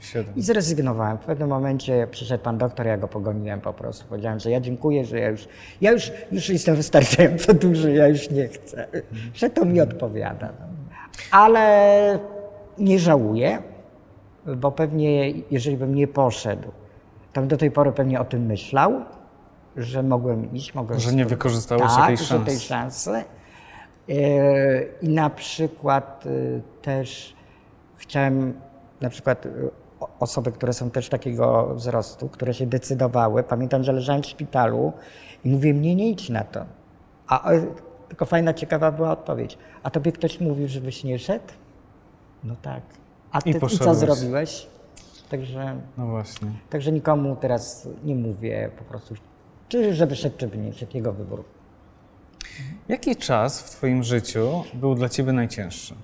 Siedem. 0.00 0.34
I 0.36 0.42
zrezygnowałem. 0.42 1.18
W 1.18 1.20
pewnym 1.20 1.48
momencie 1.48 2.08
przyszedł 2.10 2.44
pan 2.44 2.58
doktor, 2.58 2.86
ja 2.86 2.98
go 2.98 3.08
pogoniłem 3.08 3.60
po 3.60 3.72
prostu. 3.72 4.04
Powiedziałem, 4.08 4.40
że 4.40 4.50
ja 4.50 4.60
dziękuję, 4.60 5.04
że 5.04 5.18
ja 5.18 5.28
już, 5.28 5.48
ja 5.80 5.92
już, 5.92 6.12
już 6.32 6.48
jestem 6.48 6.76
wystarczająco 6.76 7.54
duży, 7.64 7.92
ja 7.92 8.08
już 8.08 8.30
nie 8.30 8.48
chcę. 8.48 8.86
Że 9.34 9.50
to 9.50 9.64
mi 9.64 9.80
odpowiada. 9.80 10.52
Ale 11.30 12.18
nie 12.78 12.98
żałuję, 12.98 13.62
bo 14.56 14.72
pewnie 14.72 15.30
jeżeli 15.50 15.76
bym 15.76 15.94
nie 15.94 16.08
poszedł, 16.08 16.68
to 17.32 17.40
bym 17.40 17.48
do 17.48 17.56
tej 17.56 17.70
pory 17.70 17.92
pewnie 17.92 18.20
o 18.20 18.24
tym 18.24 18.46
myślał, 18.46 18.92
że 19.76 20.02
mogłem 20.02 20.54
iść, 20.54 20.74
mogłem 20.74 21.00
Że 21.00 21.12
nie 21.12 21.24
wykorzystałeś 21.24 21.92
tak, 21.96 22.18
szansy. 22.18 22.46
tej 22.46 22.58
szansy. 22.58 23.24
E, 24.08 24.82
I 25.02 25.08
na 25.08 25.30
przykład 25.30 26.24
e, 26.26 26.60
też 26.82 27.36
chciałem 27.96 28.60
na 29.00 29.10
przykład 29.10 29.46
e, 29.46 29.50
osoby, 30.20 30.52
które 30.52 30.72
są 30.72 30.90
też 30.90 31.08
takiego 31.08 31.74
wzrostu, 31.74 32.28
które 32.28 32.54
się 32.54 32.66
decydowały. 32.66 33.42
Pamiętam, 33.42 33.84
że 33.84 33.92
leżałem 33.92 34.22
w 34.22 34.26
szpitalu 34.26 34.92
i 35.44 35.48
mówię, 35.48 35.74
nie, 35.74 35.94
nie 35.94 36.10
idź 36.10 36.30
na 36.30 36.44
to. 36.44 36.64
A 37.26 37.50
tylko 38.08 38.26
fajna, 38.26 38.54
ciekawa 38.54 38.92
była 38.92 39.10
odpowiedź. 39.10 39.58
A 39.82 39.90
tobie 39.90 40.12
ktoś 40.12 40.40
mówił, 40.40 40.68
żebyś 40.68 41.04
nie 41.04 41.18
szedł? 41.18 41.44
No 42.44 42.56
tak. 42.62 42.82
A 43.30 43.42
ty 43.42 43.50
I 43.50 43.56
i 43.56 43.78
co 43.78 43.94
zrobiłeś? 43.94 44.66
Także, 45.30 45.80
No 45.98 46.06
właśnie. 46.06 46.48
także 46.70 46.92
nikomu 46.92 47.36
teraz 47.36 47.88
nie 48.04 48.14
mówię 48.14 48.70
po 48.78 48.84
prostu, 48.84 49.14
czy 49.68 49.94
żeby 49.94 50.16
szedł, 50.16 50.36
czy 50.38 50.46
by 50.48 50.58
nie 50.58 50.72
szedł, 50.72 50.96
jego 50.96 51.12
wybór. 51.12 51.44
Jaki 52.88 53.16
czas 53.16 53.62
w 53.62 53.70
Twoim 53.70 54.02
życiu 54.02 54.64
był 54.74 54.94
dla 54.94 55.08
Ciebie 55.08 55.32
najcięższy? 55.32 55.94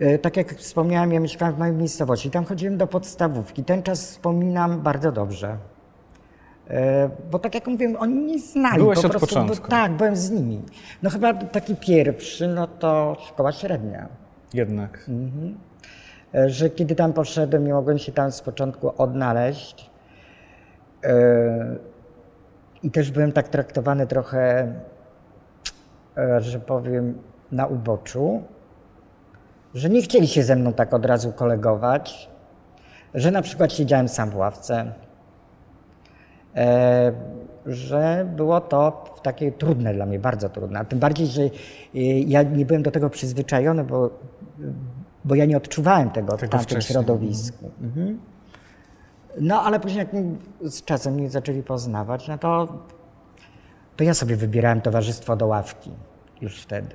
E, 0.00 0.18
Tak 0.18 0.36
jak 0.36 0.54
wspomniałem, 0.54 1.12
ja 1.12 1.20
mieszkałem 1.20 1.54
w 1.54 1.58
małej 1.58 1.74
miejscowości. 1.74 2.30
Tam 2.30 2.44
chodziłem 2.44 2.76
do 2.78 2.86
podstawówki. 2.86 3.64
Ten 3.64 3.82
czas 3.82 4.06
wspominam 4.10 4.80
bardzo 4.80 5.12
dobrze. 5.12 5.56
E, 6.70 7.10
Bo 7.30 7.38
tak 7.38 7.54
jak 7.54 7.66
mówiłem, 7.66 7.96
oni 7.96 8.14
mnie 8.14 8.38
znali. 8.40 8.78
Byłeś 8.78 8.98
po 9.00 9.06
od 9.06 9.10
prostu, 9.10 9.26
początku. 9.28 9.62
Bo, 9.62 9.68
tak, 9.68 9.92
byłem 9.92 10.16
z 10.16 10.30
nimi. 10.30 10.62
No 11.02 11.10
chyba 11.10 11.34
taki 11.34 11.76
pierwszy, 11.76 12.48
no 12.48 12.66
to 12.66 13.16
szkoła 13.28 13.52
średnia. 13.52 14.08
Jednak. 14.54 15.10
E, 16.34 16.50
Że 16.50 16.70
kiedy 16.70 16.94
tam 16.94 17.12
poszedłem, 17.12 17.66
nie 17.66 17.74
mogłem 17.74 17.98
się 17.98 18.12
tam 18.12 18.32
z 18.32 18.40
początku 18.40 18.92
odnaleźć. 19.02 19.90
I 22.82 22.90
też 22.90 23.10
byłem 23.10 23.32
tak 23.32 23.48
traktowany 23.48 24.06
trochę, 24.06 24.72
że 26.38 26.60
powiem, 26.60 27.18
na 27.52 27.66
uboczu, 27.66 28.42
że 29.74 29.90
nie 29.90 30.02
chcieli 30.02 30.28
się 30.28 30.42
ze 30.42 30.56
mną 30.56 30.72
tak 30.72 30.94
od 30.94 31.06
razu 31.06 31.32
kolegować, 31.32 32.30
że 33.14 33.30
na 33.30 33.42
przykład 33.42 33.72
siedziałem 33.72 34.08
sam 34.08 34.30
w 34.30 34.36
ławce, 34.36 34.92
e, 36.56 37.12
że 37.66 38.28
było 38.36 38.60
to 38.60 39.04
takie 39.22 39.52
trudne 39.52 39.94
dla 39.94 40.06
mnie, 40.06 40.18
bardzo 40.18 40.48
trudne. 40.48 40.78
A 40.78 40.84
tym 40.84 40.98
bardziej, 40.98 41.26
że 41.26 41.42
e, 41.42 41.48
ja 42.20 42.42
nie 42.42 42.66
byłem 42.66 42.82
do 42.82 42.90
tego 42.90 43.10
przyzwyczajony, 43.10 43.84
bo, 43.84 44.10
bo 45.24 45.34
ja 45.34 45.44
nie 45.44 45.56
odczuwałem 45.56 46.10
tego, 46.10 46.36
Tego 46.36 46.46
w 46.46 46.50
tamtym 46.50 46.68
wcześniej. 46.68 46.92
środowisku. 46.92 47.70
Mhm. 47.82 48.20
No 49.40 49.62
ale 49.62 49.80
później 49.80 49.98
jak 49.98 50.24
z 50.72 50.84
czasem 50.84 51.14
mnie 51.14 51.30
zaczęli 51.30 51.62
poznawać, 51.62 52.28
no 52.28 52.38
to, 52.38 52.68
to 54.02 54.06
ja 54.06 54.14
sobie 54.14 54.36
wybierałem 54.36 54.80
towarzystwo 54.80 55.36
do 55.36 55.46
ławki 55.46 55.90
już 56.40 56.62
wtedy. 56.62 56.94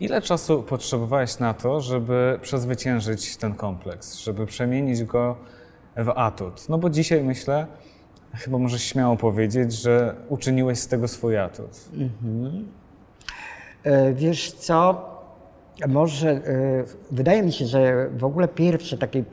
Ile 0.00 0.22
czasu 0.22 0.62
potrzebowałeś 0.62 1.38
na 1.38 1.54
to, 1.54 1.80
żeby 1.80 2.38
przezwyciężyć 2.42 3.36
ten 3.36 3.54
kompleks, 3.54 4.18
żeby 4.18 4.46
przemienić 4.46 5.04
go 5.04 5.36
w 5.96 6.08
atut? 6.08 6.68
No 6.68 6.78
bo 6.78 6.90
dzisiaj 6.90 7.22
myślę, 7.22 7.66
chyba 8.34 8.58
możesz 8.58 8.82
śmiało 8.82 9.16
powiedzieć, 9.16 9.72
że 9.72 10.14
uczyniłeś 10.28 10.78
z 10.78 10.88
tego 10.88 11.08
swój 11.08 11.38
atut. 11.38 11.70
E, 13.84 14.12
Wiesz 14.12 14.52
co, 14.52 15.10
może 15.88 16.30
e, 16.30 16.40
wydaje 17.10 17.42
mi 17.42 17.52
się, 17.52 17.66
że 17.66 18.10
w 18.10 18.24
ogóle 18.24 18.48
pierwsze 18.48 18.98
takie, 18.98 19.24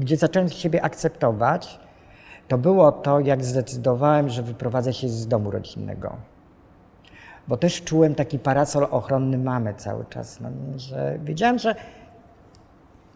gdzie 0.00 0.16
zacząłem 0.16 0.48
siebie 0.48 0.82
akceptować, 0.82 1.80
to 2.48 2.58
było 2.58 2.92
to, 2.92 3.20
jak 3.20 3.44
zdecydowałem, 3.44 4.28
że 4.28 4.42
wyprowadzę 4.42 4.92
się 4.92 5.08
z 5.08 5.26
domu 5.26 5.50
rodzinnego. 5.50 6.16
Bo 7.48 7.56
też 7.56 7.82
czułem 7.82 8.14
taki 8.14 8.38
parasol 8.38 8.86
ochronny 8.90 9.38
mamy 9.38 9.74
cały 9.74 10.04
czas, 10.04 10.40
no, 10.40 10.48
że 10.76 11.18
wiedziałem, 11.24 11.58
że 11.58 11.74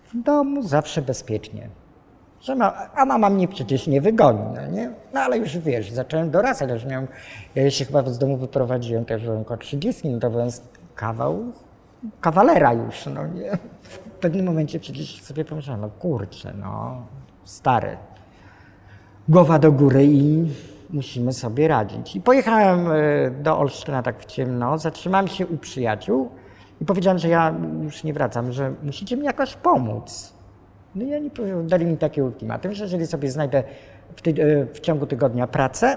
w 0.05 0.23
domu 0.23 0.63
zawsze 0.63 1.03
bezpiecznie. 1.03 1.69
Że 2.41 2.55
ma, 2.55 2.91
a 2.95 3.05
mama 3.05 3.31
mnie 3.31 3.49
przecież 3.49 3.87
nie 3.87 4.01
wygoni, 4.01 4.45
no 4.55 4.67
nie? 4.67 4.91
No 5.15 5.21
ale 5.21 5.39
już 5.39 5.59
wiesz, 5.59 5.91
zacząłem 5.91 6.31
dorastać, 6.31 6.71
już 6.71 6.85
miałem, 6.85 7.09
ja 7.55 7.71
się 7.71 7.85
chyba 7.85 8.03
z 8.03 8.19
domu 8.19 8.37
wyprowadziłem, 8.37 9.05
też 9.05 9.23
byłem 9.25 9.41
około 9.41 9.57
30, 9.57 10.09
no 10.09 10.19
to 10.19 10.31
byłem 10.31 10.49
kawał 10.95 11.53
kawalera 12.21 12.73
już, 12.73 13.07
no 13.07 13.27
nie? 13.27 13.59
W 13.83 13.99
pewnym 13.99 14.47
momencie 14.47 14.81
przecież 14.81 15.23
sobie 15.23 15.45
pomyślałem, 15.45 15.81
no 15.81 15.89
kurczę, 15.89 16.53
no 16.61 17.03
stary, 17.45 17.97
głowa 19.33 19.59
do 19.59 19.73
góry 19.73 20.05
i 20.05 20.47
musimy 20.91 21.33
sobie 21.33 21.69
radzić. 21.69 22.17
I 22.17 22.21
pojechałem 22.21 22.89
e, 22.91 23.31
do 23.31 23.59
Olsztyna 23.59 24.03
tak 24.03 24.21
w 24.21 24.25
ciemno, 24.25 24.79
zatrzymałem 24.79 25.29
się 25.29 25.47
u 25.47 25.57
przyjaciół 25.57 26.29
i 26.81 26.85
powiedziałem, 26.85 27.19
że 27.19 27.29
ja 27.29 27.55
już 27.83 28.05
nie 28.05 28.13
wracam, 28.13 28.53
że 28.53 28.73
musicie 28.83 29.17
mi 29.17 29.25
jakoś 29.25 29.55
pomóc. 29.55 30.33
No 30.95 31.05
i 31.05 31.15
oni 31.15 31.31
dali 31.65 31.87
mi 31.87 31.97
takie 31.97 32.25
ultimatum, 32.25 32.73
że 32.73 32.85
jeżeli 32.85 33.07
sobie 33.07 33.31
znajdę 33.31 33.63
w, 34.17 34.23
ty, 34.23 34.31
e, 34.31 34.67
w 34.67 34.81
ciągu 34.81 35.07
tygodnia 35.07 35.47
pracę, 35.47 35.97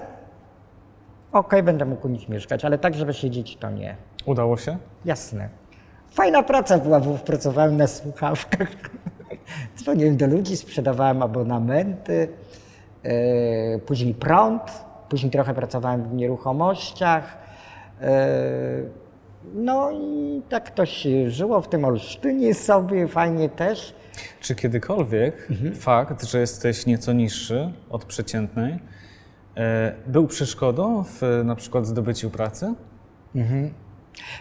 okej, 1.32 1.62
będę 1.62 1.84
mógł 1.84 2.06
u 2.06 2.10
nich 2.10 2.28
mieszkać, 2.28 2.64
ale 2.64 2.78
tak, 2.78 2.94
żeby 2.94 3.14
siedzieć, 3.14 3.56
to 3.56 3.70
nie. 3.70 3.96
Udało 4.26 4.56
się? 4.56 4.76
Jasne. 5.04 5.48
Fajna 6.10 6.42
praca 6.42 6.78
była, 6.78 7.00
bo 7.00 7.14
pracowałem 7.14 7.76
na 7.76 7.86
słuchawkach. 7.86 8.68
Dzwoniłem 9.78 10.16
do 10.16 10.26
ludzi, 10.26 10.56
sprzedawałem 10.56 11.22
abonamenty, 11.22 12.28
później 13.86 14.14
prąd, 14.14 14.62
później 15.08 15.30
trochę 15.30 15.54
pracowałem 15.54 16.02
w 16.02 16.14
nieruchomościach. 16.14 17.38
E, 18.00 18.28
no 19.54 19.90
i 19.92 20.42
tak 20.48 20.70
to 20.70 20.86
się 20.86 21.30
żyło 21.30 21.60
w 21.60 21.68
tym 21.68 21.84
Olsztynie 21.84 22.54
sobie, 22.54 23.08
fajnie 23.08 23.48
też. 23.48 23.94
Czy 24.40 24.54
kiedykolwiek 24.54 25.48
fakt, 25.74 26.24
że 26.24 26.40
jesteś 26.40 26.86
nieco 26.86 27.12
niższy 27.12 27.72
od 27.90 28.04
przeciętnej, 28.04 28.78
e, 29.56 29.92
był 30.06 30.26
przeszkodą 30.26 31.04
w 31.04 31.42
na 31.44 31.56
przykład 31.56 31.86
zdobyciu 31.86 32.30
pracy? 32.30 32.74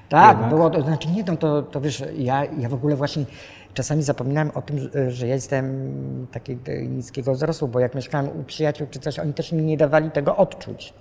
Tak, 0.10 0.36
Jednak. 0.36 0.50
było, 0.50 0.70
to 0.70 0.82
znaczy 0.82 1.10
nie, 1.10 1.24
no 1.24 1.38
to, 1.38 1.62
to 1.62 1.82
wiesz, 1.82 2.04
ja, 2.18 2.46
ja 2.46 2.70
w 2.70 2.74
ogóle 2.74 2.96
właśnie 2.96 3.26
czasami 3.76 4.04
zapominałem 4.04 4.52
o 4.54 4.62
tym, 4.62 4.90
że, 5.08 5.28
jestem 5.28 6.28
takiego 6.32 6.72
niskiego 6.90 7.34
wzrostu, 7.34 7.68
bo 7.68 7.80
jak 7.80 7.96
mieszkałem 7.96 8.40
u 8.40 8.44
przyjaciół 8.44 8.88
czy 8.92 9.00
coś, 9.00 9.20
oni 9.20 9.34
też 9.34 9.52
mi 9.52 9.64
nie 9.64 9.78
dawali 9.78 10.12
tego 10.12 10.38
odczuć. 10.38 10.94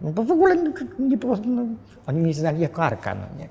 No 0.00 0.12
bo 0.12 0.24
w 0.24 0.30
ogóle 0.30 0.56
nie, 0.56 0.72
nie 0.98 1.16
było, 1.16 1.36
no, 1.46 1.66
oni 2.06 2.20
mnie 2.20 2.34
znali 2.34 2.60
jako 2.60 2.82
Arka, 2.84 3.14
no 3.14 3.38
nie. 3.38 3.48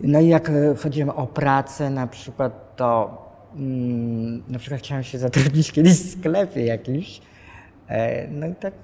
No 0.00 0.20
i 0.20 0.28
jak 0.28 0.50
e, 0.50 0.74
chodziłem 0.74 1.10
o 1.10 1.26
pracę 1.26 1.90
na 1.90 2.06
przykład, 2.06 2.76
to 2.76 3.18
mm, 3.56 4.42
na 4.48 4.58
przykład 4.58 4.80
chciałem 4.80 5.04
się 5.04 5.18
zatrudnić 5.18 5.72
kiedyś 5.72 5.92
w 5.92 6.18
sklepie 6.18 6.64
jakimś, 6.64 7.20
e, 7.88 8.28
no 8.28 8.46
i 8.46 8.54
tak 8.54 8.74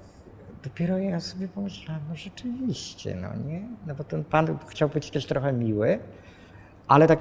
dopiero 0.64 0.98
ja 0.98 1.20
sobie 1.20 1.48
pomyślałem, 1.48 2.02
no 2.08 2.16
rzeczywiście, 2.16 3.16
no 3.22 3.28
nie? 3.50 3.62
No 3.86 3.94
bo 3.94 4.04
ten 4.04 4.24
pan 4.24 4.58
chciał 4.66 4.88
być 4.88 5.10
też 5.10 5.26
trochę 5.26 5.52
miły, 5.52 5.98
ale 6.92 7.06
tak 7.06 7.18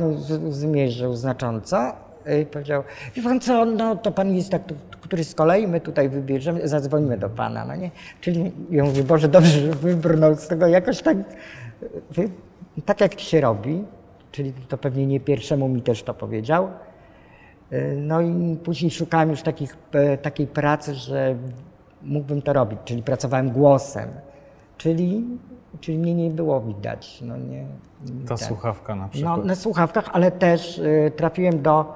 zmierzył 0.49 1.13
znacząco 1.13 1.93
i 2.41 2.45
powiedział, 2.45 2.83
wie 3.15 3.23
pan 3.23 3.39
co, 3.39 3.65
no 3.65 3.95
to 3.95 4.11
pan 4.11 4.35
jest 4.35 4.49
tak, 4.49 4.61
który 5.01 5.23
z 5.23 5.35
kolei 5.35 5.67
my 5.67 5.81
tutaj 5.81 6.09
wybierzemy, 6.09 6.67
zadzwonimy 6.67 7.17
do 7.17 7.29
pana, 7.29 7.65
no 7.65 7.75
nie? 7.75 7.91
Czyli 8.21 8.51
ja 8.69 8.83
mówię, 8.83 9.03
Boże, 9.03 9.27
dobrze, 9.27 9.59
że 9.59 9.71
wybrnął 9.71 10.35
z 10.35 10.47
tego 10.47 10.67
jakoś 10.67 11.01
tak, 11.01 11.17
wie, 12.11 12.29
tak 12.85 13.01
jak 13.01 13.19
się 13.19 13.41
robi, 13.41 13.83
czyli 14.31 14.53
to 14.53 14.77
pewnie 14.77 15.07
nie 15.07 15.19
pierwszemu 15.19 15.69
mi 15.69 15.81
też 15.81 16.03
to 16.03 16.13
powiedział. 16.13 16.69
Y, 17.73 17.95
No 17.97 18.21
i 18.21 18.57
później 18.63 18.91
szukałem 18.91 19.29
już 19.29 19.41
takich, 19.41 19.77
e, 19.91 20.17
takiej 20.17 20.47
pracy, 20.47 20.95
że 20.95 21.35
mógłbym 22.01 22.41
to 22.41 22.53
robić, 22.53 22.79
czyli 22.85 23.03
pracowałem 23.03 23.51
głosem, 23.51 24.09
czyli, 24.85 25.23
czyli 25.79 25.97
mnie 25.97 26.13
nie 26.15 26.29
było 26.29 26.61
widać. 26.61 27.21
No 27.21 27.38
nie, 27.38 27.65
Ta 28.27 28.35
tak. 28.38 28.47
słuchawka 28.47 28.95
na 28.95 29.03
No, 29.03 29.09
przykład. 29.09 29.45
na 29.45 29.55
słuchawkach, 29.55 30.09
ale 30.13 30.31
też 30.31 30.77
y, 30.77 31.11
trafiłem 31.15 31.61
do, 31.61 31.93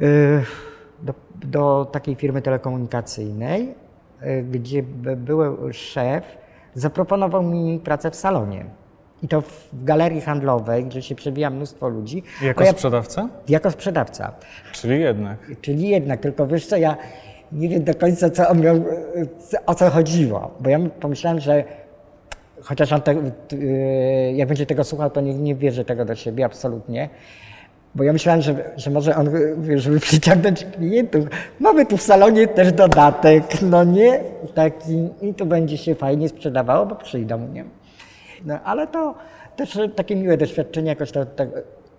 y, 0.00 0.42
do, 1.02 1.14
do 1.44 1.84
takiej 1.92 2.14
firmy 2.14 2.42
telekomunikacyjnej, 2.42 3.74
y, 4.22 4.42
gdzie 4.50 4.82
b- 4.82 5.16
były 5.16 5.72
szef 5.72 6.24
zaproponował 6.74 7.42
mi 7.42 7.78
pracę 7.84 8.10
w 8.10 8.16
salonie. 8.16 8.64
I 9.22 9.28
to 9.28 9.40
w 9.40 9.84
galerii 9.84 10.20
handlowej, 10.20 10.84
gdzie 10.84 11.02
się 11.02 11.14
przebija 11.14 11.50
mnóstwo 11.50 11.88
ludzi. 11.88 12.22
Jako 12.42 12.64
ja, 12.64 12.72
sprzedawca? 12.72 13.28
jako 13.48 13.70
sprzedawca. 13.70 14.32
Czyli 14.72 15.00
jednak. 15.00 15.38
Czyli 15.60 15.88
jednak, 15.88 16.20
tylko 16.20 16.46
wiesz 16.46 16.66
co, 16.66 16.76
ja 16.76 16.96
nie 17.52 17.68
wiem 17.68 17.84
do 17.84 17.94
końca, 17.94 18.30
co 18.30 18.48
on 18.48 18.60
miał, 18.60 18.76
o 19.66 19.74
co 19.74 19.90
chodziło. 19.90 20.54
Bo 20.60 20.70
ja 20.70 20.78
pomyślałem, 21.00 21.40
że 21.40 21.64
chociaż 22.62 22.92
on 22.92 23.02
te, 23.02 23.14
yy, 23.14 24.32
jak 24.32 24.48
będzie 24.48 24.66
tego 24.66 24.84
słuchał, 24.84 25.10
to 25.10 25.20
nie, 25.20 25.34
nie 25.34 25.54
bierze 25.54 25.84
tego 25.84 26.04
do 26.04 26.14
siebie, 26.14 26.44
absolutnie. 26.44 27.08
Bo 27.94 28.04
ja 28.04 28.12
myślałem, 28.12 28.42
że, 28.42 28.70
że 28.76 28.90
może 28.90 29.16
on, 29.16 29.30
żeby 29.76 30.00
przyciągnąć 30.00 30.64
klientów, 30.64 31.24
mamy 31.60 31.86
tu 31.86 31.96
w 31.96 32.02
salonie 32.02 32.48
też 32.48 32.72
dodatek, 32.72 33.62
no 33.62 33.84
nie? 33.84 34.20
Taki, 34.54 35.08
I 35.22 35.34
to 35.34 35.46
będzie 35.46 35.78
się 35.78 35.94
fajnie 35.94 36.28
sprzedawało, 36.28 36.86
bo 36.86 36.94
przyjdą, 36.94 37.48
nie? 37.48 37.64
No 38.44 38.60
ale 38.64 38.86
to 38.86 39.14
też 39.56 39.78
takie 39.96 40.16
miłe 40.16 40.36
doświadczenie, 40.36 40.88
jakoś 40.88 41.12
to, 41.12 41.26
tak, 41.26 41.48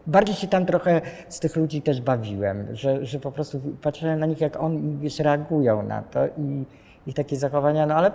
bardziej 0.08 0.36
się 0.36 0.48
tam 0.48 0.65
trochę 0.65 1.01
z 1.29 1.39
tych 1.39 1.55
ludzi 1.55 1.82
też 1.82 2.01
bawiłem, 2.01 2.67
że, 2.72 3.05
że 3.05 3.20
po 3.20 3.32
prostu 3.32 3.62
patrzyłem 3.82 4.20
na 4.20 4.25
nich, 4.25 4.41
jak 4.41 4.63
oni 4.63 4.98
wiesz, 4.98 5.20
reagują 5.20 5.84
na 5.84 6.01
to 6.01 6.20
i 6.38 6.65
ich 7.08 7.15
takie 7.15 7.36
zachowania, 7.36 7.86
no 7.86 7.96
ale, 7.96 8.12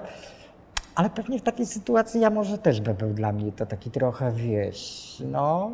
ale 0.98 1.10
pewnie 1.10 1.38
w 1.38 1.42
takiej 1.42 1.66
sytuacji 1.66 2.20
ja 2.20 2.30
może 2.30 2.58
też 2.58 2.80
by 2.80 2.94
był 2.94 3.14
dla 3.14 3.32
mnie 3.32 3.52
to 3.52 3.66
taki 3.66 3.90
trochę, 3.90 4.32
wiesz, 4.32 5.22
no 5.26 5.70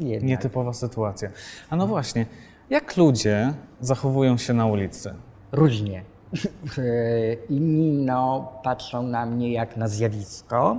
jednak. 0.00 0.28
Nietypowa 0.28 0.72
sytuacja. 0.72 1.28
A 1.70 1.76
no 1.76 1.86
właśnie, 1.86 2.26
jak 2.70 2.96
ludzie 2.96 3.54
zachowują 3.80 4.38
się 4.38 4.54
na 4.54 4.66
ulicy? 4.66 5.14
Różnie. 5.52 6.04
Inni 7.48 7.92
no, 7.92 8.52
patrzą 8.62 9.02
na 9.02 9.26
mnie 9.26 9.52
jak 9.52 9.76
na 9.76 9.88
zjawisko, 9.88 10.76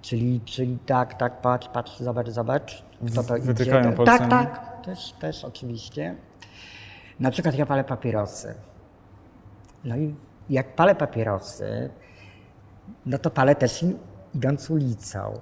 czyli, 0.00 0.40
czyli 0.44 0.78
tak, 0.86 1.14
tak, 1.14 1.40
patrz, 1.40 1.68
patrz, 1.68 1.98
zobacz, 1.98 2.28
zobacz, 2.28 2.84
kto 3.12 3.22
to 3.22 3.34
Wytykają 3.40 3.88
idzie. 3.88 3.96
palcami? 3.96 4.30
Tak, 4.30 4.30
tak, 4.30 4.84
też, 4.84 5.12
też 5.12 5.44
oczywiście. 5.44 6.14
Na 7.20 7.30
przykład 7.30 7.54
ja 7.54 7.66
palę 7.66 7.84
papierosy. 7.84 8.54
No 9.84 9.96
i 9.96 10.14
jak 10.50 10.74
palę 10.74 10.94
papierosy, 10.94 11.90
no 13.06 13.18
to 13.18 13.30
palę 13.30 13.54
też 13.54 13.84
idąc 14.34 14.70
ulicą. 14.70 15.40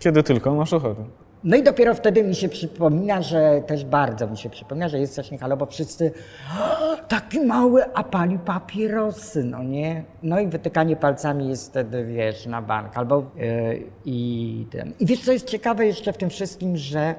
Kiedy 0.00 0.22
tylko 0.22 0.54
masz 0.54 0.72
ochotę. 0.72 1.04
No 1.44 1.56
i 1.56 1.62
dopiero 1.62 1.94
wtedy 1.94 2.22
mi 2.22 2.34
się 2.34 2.48
przypomina, 2.48 3.22
że 3.22 3.62
też 3.66 3.84
bardzo 3.84 4.26
mi 4.26 4.36
się 4.38 4.50
przypomina, 4.50 4.88
że 4.88 4.98
jest 4.98 5.14
coś 5.14 5.30
nie 5.30 5.38
halo, 5.38 5.56
bo 5.56 5.66
wszyscy 5.66 6.12
"O, 6.60 6.96
taki 7.08 7.40
mały, 7.40 7.94
a 7.94 8.04
pali 8.04 8.38
papierosy, 8.38 9.44
no 9.44 9.62
nie? 9.62 10.04
No 10.22 10.40
i 10.40 10.46
wytykanie 10.48 10.96
palcami 10.96 11.48
jest 11.48 11.70
wtedy, 11.70 12.04
wiesz, 12.04 12.46
na 12.46 12.62
bank. 12.62 12.96
Albo 12.96 13.16
yy, 13.36 13.82
i 14.04 14.66
ten. 14.70 14.92
I 15.00 15.06
wiesz, 15.06 15.20
co 15.24 15.32
jest 15.32 15.46
ciekawe 15.46 15.86
jeszcze 15.86 16.12
w 16.12 16.16
tym 16.16 16.30
wszystkim, 16.30 16.76
że 16.76 17.14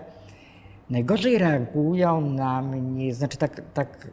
najgorzej 0.89 1.38
reagują 1.38 2.21
na 2.21 2.61
mnie, 2.61 3.13
znaczy 3.13 3.38
tak, 3.38 3.61
tak, 3.73 4.07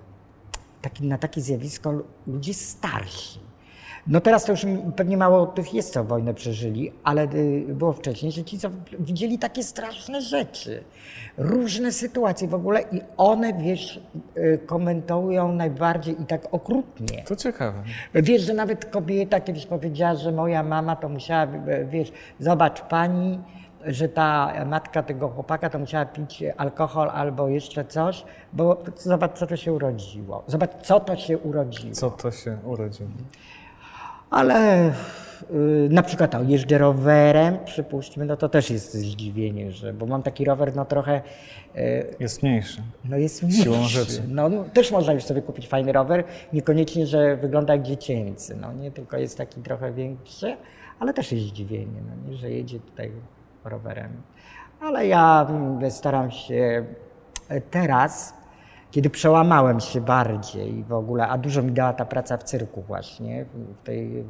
taki, 0.82 1.06
na 1.06 1.18
takie 1.18 1.40
zjawisko 1.40 1.92
ludzie 2.26 2.54
starsi. 2.54 3.40
No 4.08 4.20
teraz 4.20 4.44
to 4.44 4.52
już 4.52 4.66
pewnie 4.96 5.16
mało 5.16 5.46
tych 5.46 5.75
jest, 5.75 5.92
co 5.92 6.04
wojnę 6.04 6.34
przeżyli, 6.34 6.92
ale 7.04 7.22
y, 7.34 7.64
było 7.68 7.92
wcześniej, 7.92 8.32
że 8.32 8.44
ci, 8.44 8.58
co 8.58 8.68
widzieli 8.98 9.38
takie 9.38 9.62
straszne 9.62 10.22
rzeczy, 10.22 10.84
różne 11.38 11.92
sytuacje 11.92 12.48
w 12.48 12.54
ogóle 12.54 12.80
i 12.92 13.00
one, 13.16 13.52
wiesz, 13.52 14.00
y, 14.36 14.58
komentują 14.66 15.52
najbardziej 15.52 16.22
i 16.22 16.26
tak 16.26 16.54
okrutnie. 16.54 17.25
To 17.26 17.36
ciekawe. 17.36 17.82
Wiesz, 18.14 18.42
że 18.42 18.54
nawet 18.54 18.84
kobieta 18.84 19.40
kiedyś 19.40 19.66
powiedziała, 19.66 20.14
że 20.14 20.32
moja 20.32 20.62
mama 20.62 20.96
to 20.96 21.08
musiała, 21.08 21.44
y, 21.44 21.86
wiesz, 21.90 22.12
zobacz 22.40 22.80
pani, 22.80 23.40
że 23.86 24.08
ta 24.08 24.52
matka 24.66 25.02
tego 25.02 25.28
chłopaka 25.28 25.70
to 25.70 25.78
musiała 25.78 26.04
pić 26.04 26.44
alkohol 26.56 27.10
albo 27.10 27.48
jeszcze 27.48 27.84
coś, 27.84 28.25
bo 28.52 28.82
zobacz, 28.96 29.38
co 29.38 29.46
to 29.46 29.56
się 29.56 29.72
urodziło. 29.72 30.44
Zobacz, 30.46 30.70
co 30.82 31.00
to 31.00 31.16
się 31.16 31.38
urodziło. 31.38 31.94
Co 31.94 32.10
to 32.10 32.30
się 32.30 32.58
urodziło? 32.64 33.08
Ale 34.30 34.88
y, 34.88 34.92
na 35.90 36.02
przykład 36.02 36.35
o, 36.35 36.42
jeżdżę 36.42 36.78
rowerem, 36.78 37.59
przypuśćmy, 37.64 38.25
no 38.25 38.37
to 38.37 38.49
też 38.49 38.71
jest 38.71 38.95
zdziwienie, 38.95 39.73
że, 39.73 39.92
bo 39.92 40.06
mam 40.06 40.23
taki 40.23 40.45
rower 40.45 40.76
no 40.76 40.85
trochę, 40.85 41.23
y, 41.76 42.06
Jest 42.21 42.42
mniejszy. 42.42 42.83
no 43.04 43.16
jest 43.16 43.38
Siłą 43.38 43.76
mniejszy. 43.76 43.95
rzeczy. 43.99 44.23
No, 44.28 44.49
no 44.49 44.64
też 44.64 44.92
można 44.92 45.12
już 45.12 45.25
sobie 45.25 45.42
kupić 45.42 45.68
fajny 45.68 45.92
rower, 45.92 46.25
niekoniecznie, 46.52 47.06
że 47.06 47.37
wygląda 47.37 47.73
jak 47.75 47.83
dziecięcy, 47.83 48.56
no 48.61 48.73
nie, 48.73 48.90
tylko 48.90 49.16
jest 49.16 49.38
taki 49.38 49.61
trochę 49.61 49.92
większy, 49.92 50.56
ale 50.99 51.14
też 51.14 51.33
jest 51.33 51.45
zdziwienie, 51.45 52.00
no 52.09 52.30
nie, 52.30 52.37
że 52.37 52.50
jedzie 52.50 52.80
tutaj 52.80 53.12
rowerem. 53.64 54.12
Ale 54.80 55.06
ja 55.06 55.47
mm, 55.50 55.90
staram 55.90 56.30
się 56.30 56.85
teraz, 57.70 58.35
kiedy 58.90 59.11
przełamałem 59.11 59.81
się 59.81 60.01
bardziej 60.01 60.85
w 60.85 60.92
ogóle, 60.92 61.29
a 61.29 61.38
dużo 61.38 61.62
mi 61.62 61.72
dała 61.72 61.92
ta 61.92 62.05
praca 62.05 62.37
w 62.37 62.42
cyrku 62.44 62.83
właśnie, 62.83 63.44
w 63.55 63.85
tej 63.87 64.25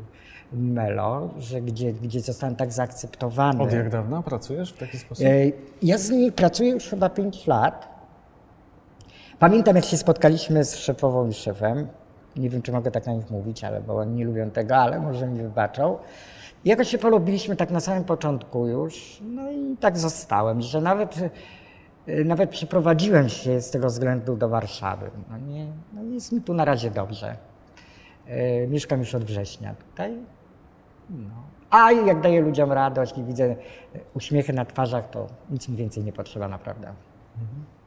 Melo, 0.52 1.28
że 1.38 1.60
gdzie, 1.60 1.92
gdzie 1.92 2.20
zostałem 2.20 2.56
tak 2.56 2.72
zaakceptowany. 2.72 3.62
Od 3.62 3.72
jak 3.72 3.90
dawna 3.90 4.22
pracujesz 4.22 4.72
w 4.72 4.78
taki 4.78 4.98
sposób? 4.98 5.26
E, 5.26 5.30
Ja 5.82 5.98
z 5.98 6.10
nimi 6.10 6.32
pracuję 6.32 6.70
już 6.70 6.84
chyba 6.88 7.08
5 7.10 7.46
lat. 7.46 7.88
Pamiętam, 9.38 9.76
jak 9.76 9.84
się 9.84 9.96
spotkaliśmy 9.96 10.64
z 10.64 10.76
szefową 10.76 11.28
i 11.28 11.32
szefem. 11.34 11.86
Nie 12.36 12.50
wiem, 12.50 12.62
czy 12.62 12.72
mogę 12.72 12.90
tak 12.90 13.06
na 13.06 13.12
nich 13.12 13.30
mówić, 13.30 13.64
ale 13.64 13.80
bo 13.80 13.96
oni 13.96 14.14
nie 14.14 14.24
lubią 14.24 14.50
tego, 14.50 14.76
ale 14.76 15.00
może 15.00 15.26
mi 15.26 15.42
wybaczą. 15.42 15.98
I 16.64 16.68
jakoś 16.68 16.88
się 16.88 16.98
polubiliśmy 16.98 17.56
tak 17.56 17.70
na 17.70 17.80
samym 17.80 18.04
początku 18.04 18.66
już. 18.66 19.22
No 19.22 19.50
i 19.50 19.76
tak 19.80 19.98
zostałem, 19.98 20.60
że 20.60 20.80
nawet, 20.80 21.16
nawet 22.24 22.50
przeprowadziłem 22.50 23.28
się 23.28 23.60
z 23.60 23.70
tego 23.70 23.86
względu 23.86 24.36
do 24.36 24.48
Warszawy. 24.48 25.10
No 25.30 25.38
nie, 25.38 25.66
no 25.92 26.02
jest 26.02 26.32
mi 26.32 26.40
tu 26.40 26.54
na 26.54 26.64
razie 26.64 26.90
dobrze. 26.90 27.36
E, 28.26 28.66
Mieszkam 28.66 28.98
już 28.98 29.14
od 29.14 29.24
września 29.24 29.74
tutaj. 29.74 30.16
No. 31.10 31.42
A 31.70 31.92
jak 31.92 32.20
daję 32.20 32.40
ludziom 32.40 32.72
radość 32.72 33.18
i 33.18 33.24
widzę 33.24 33.56
uśmiechy 34.14 34.52
na 34.52 34.64
twarzach, 34.64 35.10
to 35.10 35.26
nic 35.50 35.68
mi 35.68 35.76
więcej 35.76 36.04
nie 36.04 36.12
potrzeba 36.12 36.48
naprawdę. 36.48 36.92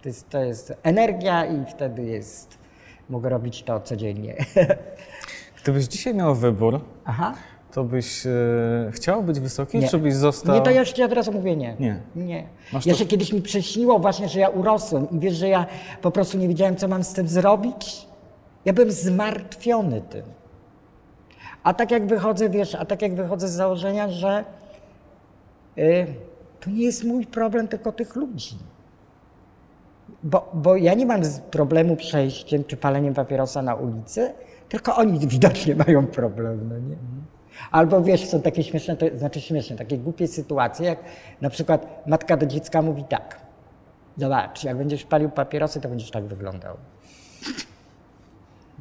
To 0.02 0.10
jest, 0.10 0.30
to 0.30 0.40
jest 0.44 0.74
energia 0.84 1.46
i 1.46 1.66
wtedy 1.66 2.04
jest, 2.04 2.58
mogę 3.10 3.30
robić 3.30 3.64
to 3.64 3.80
codziennie. 3.80 4.36
Gdybyś 5.64 5.86
dzisiaj 5.86 6.14
miał 6.14 6.36
wybór, 6.36 6.82
Aha. 7.06 7.34
To 7.74 7.84
byś 7.84 8.26
e, 8.26 8.30
chciał 8.92 9.24
być 9.24 9.40
wysoki, 9.40 9.78
Nie. 9.80 9.88
czy 9.88 9.98
byś 9.98 10.14
został... 10.16 10.56
Nie, 10.56 10.62
to 10.62 10.72
ja 10.72 11.06
od 11.06 11.14
razu 11.14 11.32
mówię 11.32 11.56
nie. 11.56 11.76
Nie. 11.80 12.02
Nie. 12.16 12.48
Masz 12.74 12.86
Ja 12.86 12.94
to- 12.94 13.00
się 13.00 13.06
kiedyś 13.06 13.34
mi 13.34 13.42
prześniło 13.42 14.00
właśnie, 14.00 14.30
że 14.30 14.40
ja 14.40 14.50
urosłem 14.50 15.10
i 15.12 15.20
wiesz, 15.20 15.34
że 15.36 15.48
ja 15.48 15.66
po 16.02 16.12
prostu 16.12 16.38
nie 16.38 16.48
wiedziałem, 16.48 16.76
co 16.76 16.88
mam 16.88 17.04
z 17.04 17.14
tym 17.14 17.28
zrobić. 17.28 18.08
Ja 18.66 18.74
byłem 18.74 18.92
zmartwiony 18.92 20.02
tym. 20.02 20.24
A 21.64 21.74
tak 21.74 21.92
jak 21.92 22.08
wychodzę, 22.08 22.50
wiesz, 22.50 22.76
a 22.76 22.86
tak 22.86 23.02
jak 23.02 23.16
wychodzę 23.16 23.48
z 23.48 23.52
założenia, 23.52 24.10
że 24.10 24.44
y, 25.78 26.08
to 26.60 26.70
nie 26.70 26.84
jest 26.86 27.04
mój 27.04 27.26
problem, 27.26 27.68
tylko 27.68 27.92
tych 27.92 28.16
ludzi. 28.16 28.56
Bo, 30.24 30.52
bo 30.54 30.76
ja 30.76 30.94
nie 30.94 31.06
mam 31.06 31.22
problemu 31.52 31.96
przejściem 31.96 32.64
czy 32.64 32.78
paleniem 32.78 33.14
papierosa 33.14 33.62
na 33.62 33.76
ulicy, 33.76 34.34
tylko 34.70 34.96
oni 34.96 35.20
widocznie 35.28 35.76
mają 35.76 36.08
problem, 36.08 36.70
no 36.70 36.78
nie? 36.78 36.96
Albo 37.72 38.04
wiesz, 38.04 38.26
są 38.26 38.42
takie 38.42 38.64
śmieszne, 38.64 38.98
to 38.98 39.06
znaczy 39.18 39.42
śmieszne, 39.42 39.76
takie 39.76 39.98
głupie 39.98 40.28
sytuacje, 40.28 40.86
jak 40.86 41.00
na 41.42 41.50
przykład 41.50 42.08
matka 42.08 42.38
do 42.38 42.46
dziecka 42.46 42.82
mówi 42.82 43.04
tak, 43.04 43.42
zobacz, 44.18 44.64
jak 44.64 44.78
będziesz 44.78 45.04
palił 45.04 45.30
papierosy, 45.30 45.82
to 45.82 45.90
będziesz 45.90 46.12
tak 46.12 46.26
wyglądał. 46.26 46.78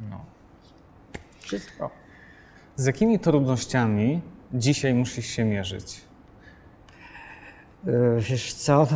No. 0.09 0.25
Wszystko. 1.39 1.89
Z 2.75 2.85
jakimi 2.85 3.19
trudnościami 3.19 4.21
dzisiaj 4.53 4.93
musisz 4.93 5.25
się 5.25 5.43
mierzyć? 5.43 6.01
Yy, 7.85 8.17
Wiesz 8.19 8.53
co, 8.53 8.85
to, 8.85 8.95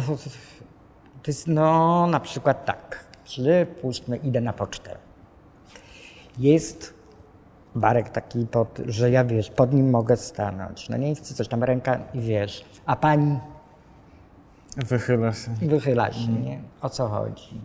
to 1.24 1.28
jest 1.28 1.48
no 1.48 2.08
na 2.08 2.20
przykład 2.20 2.66
tak, 2.66 3.06
przypuśćmy, 3.24 4.18
idę 4.18 4.42
na 4.42 4.54
pocztę. 4.54 4.98
Jest 6.38 6.93
barek 7.76 8.10
taki, 8.10 8.46
pod, 8.46 8.80
że 8.86 9.12
ja 9.12 9.26
wiesz, 9.26 9.50
pod 9.50 9.74
nim 9.74 9.90
mogę 9.90 10.18
stanąć. 10.18 10.90
No 10.90 10.98
nie 10.98 11.16
chcę 11.16 11.34
coś 11.34 11.48
tam 11.48 11.64
ręka 11.64 12.00
i 12.14 12.20
wiesz, 12.22 12.66
a 12.86 12.96
pani 12.96 13.40
Wychyla 14.78 15.34
się. 15.34 15.52
wychyla 15.62 16.12
się, 16.14 16.32
nie? 16.32 16.60
O 16.82 16.90
co 16.90 17.08
chodzi? 17.08 17.62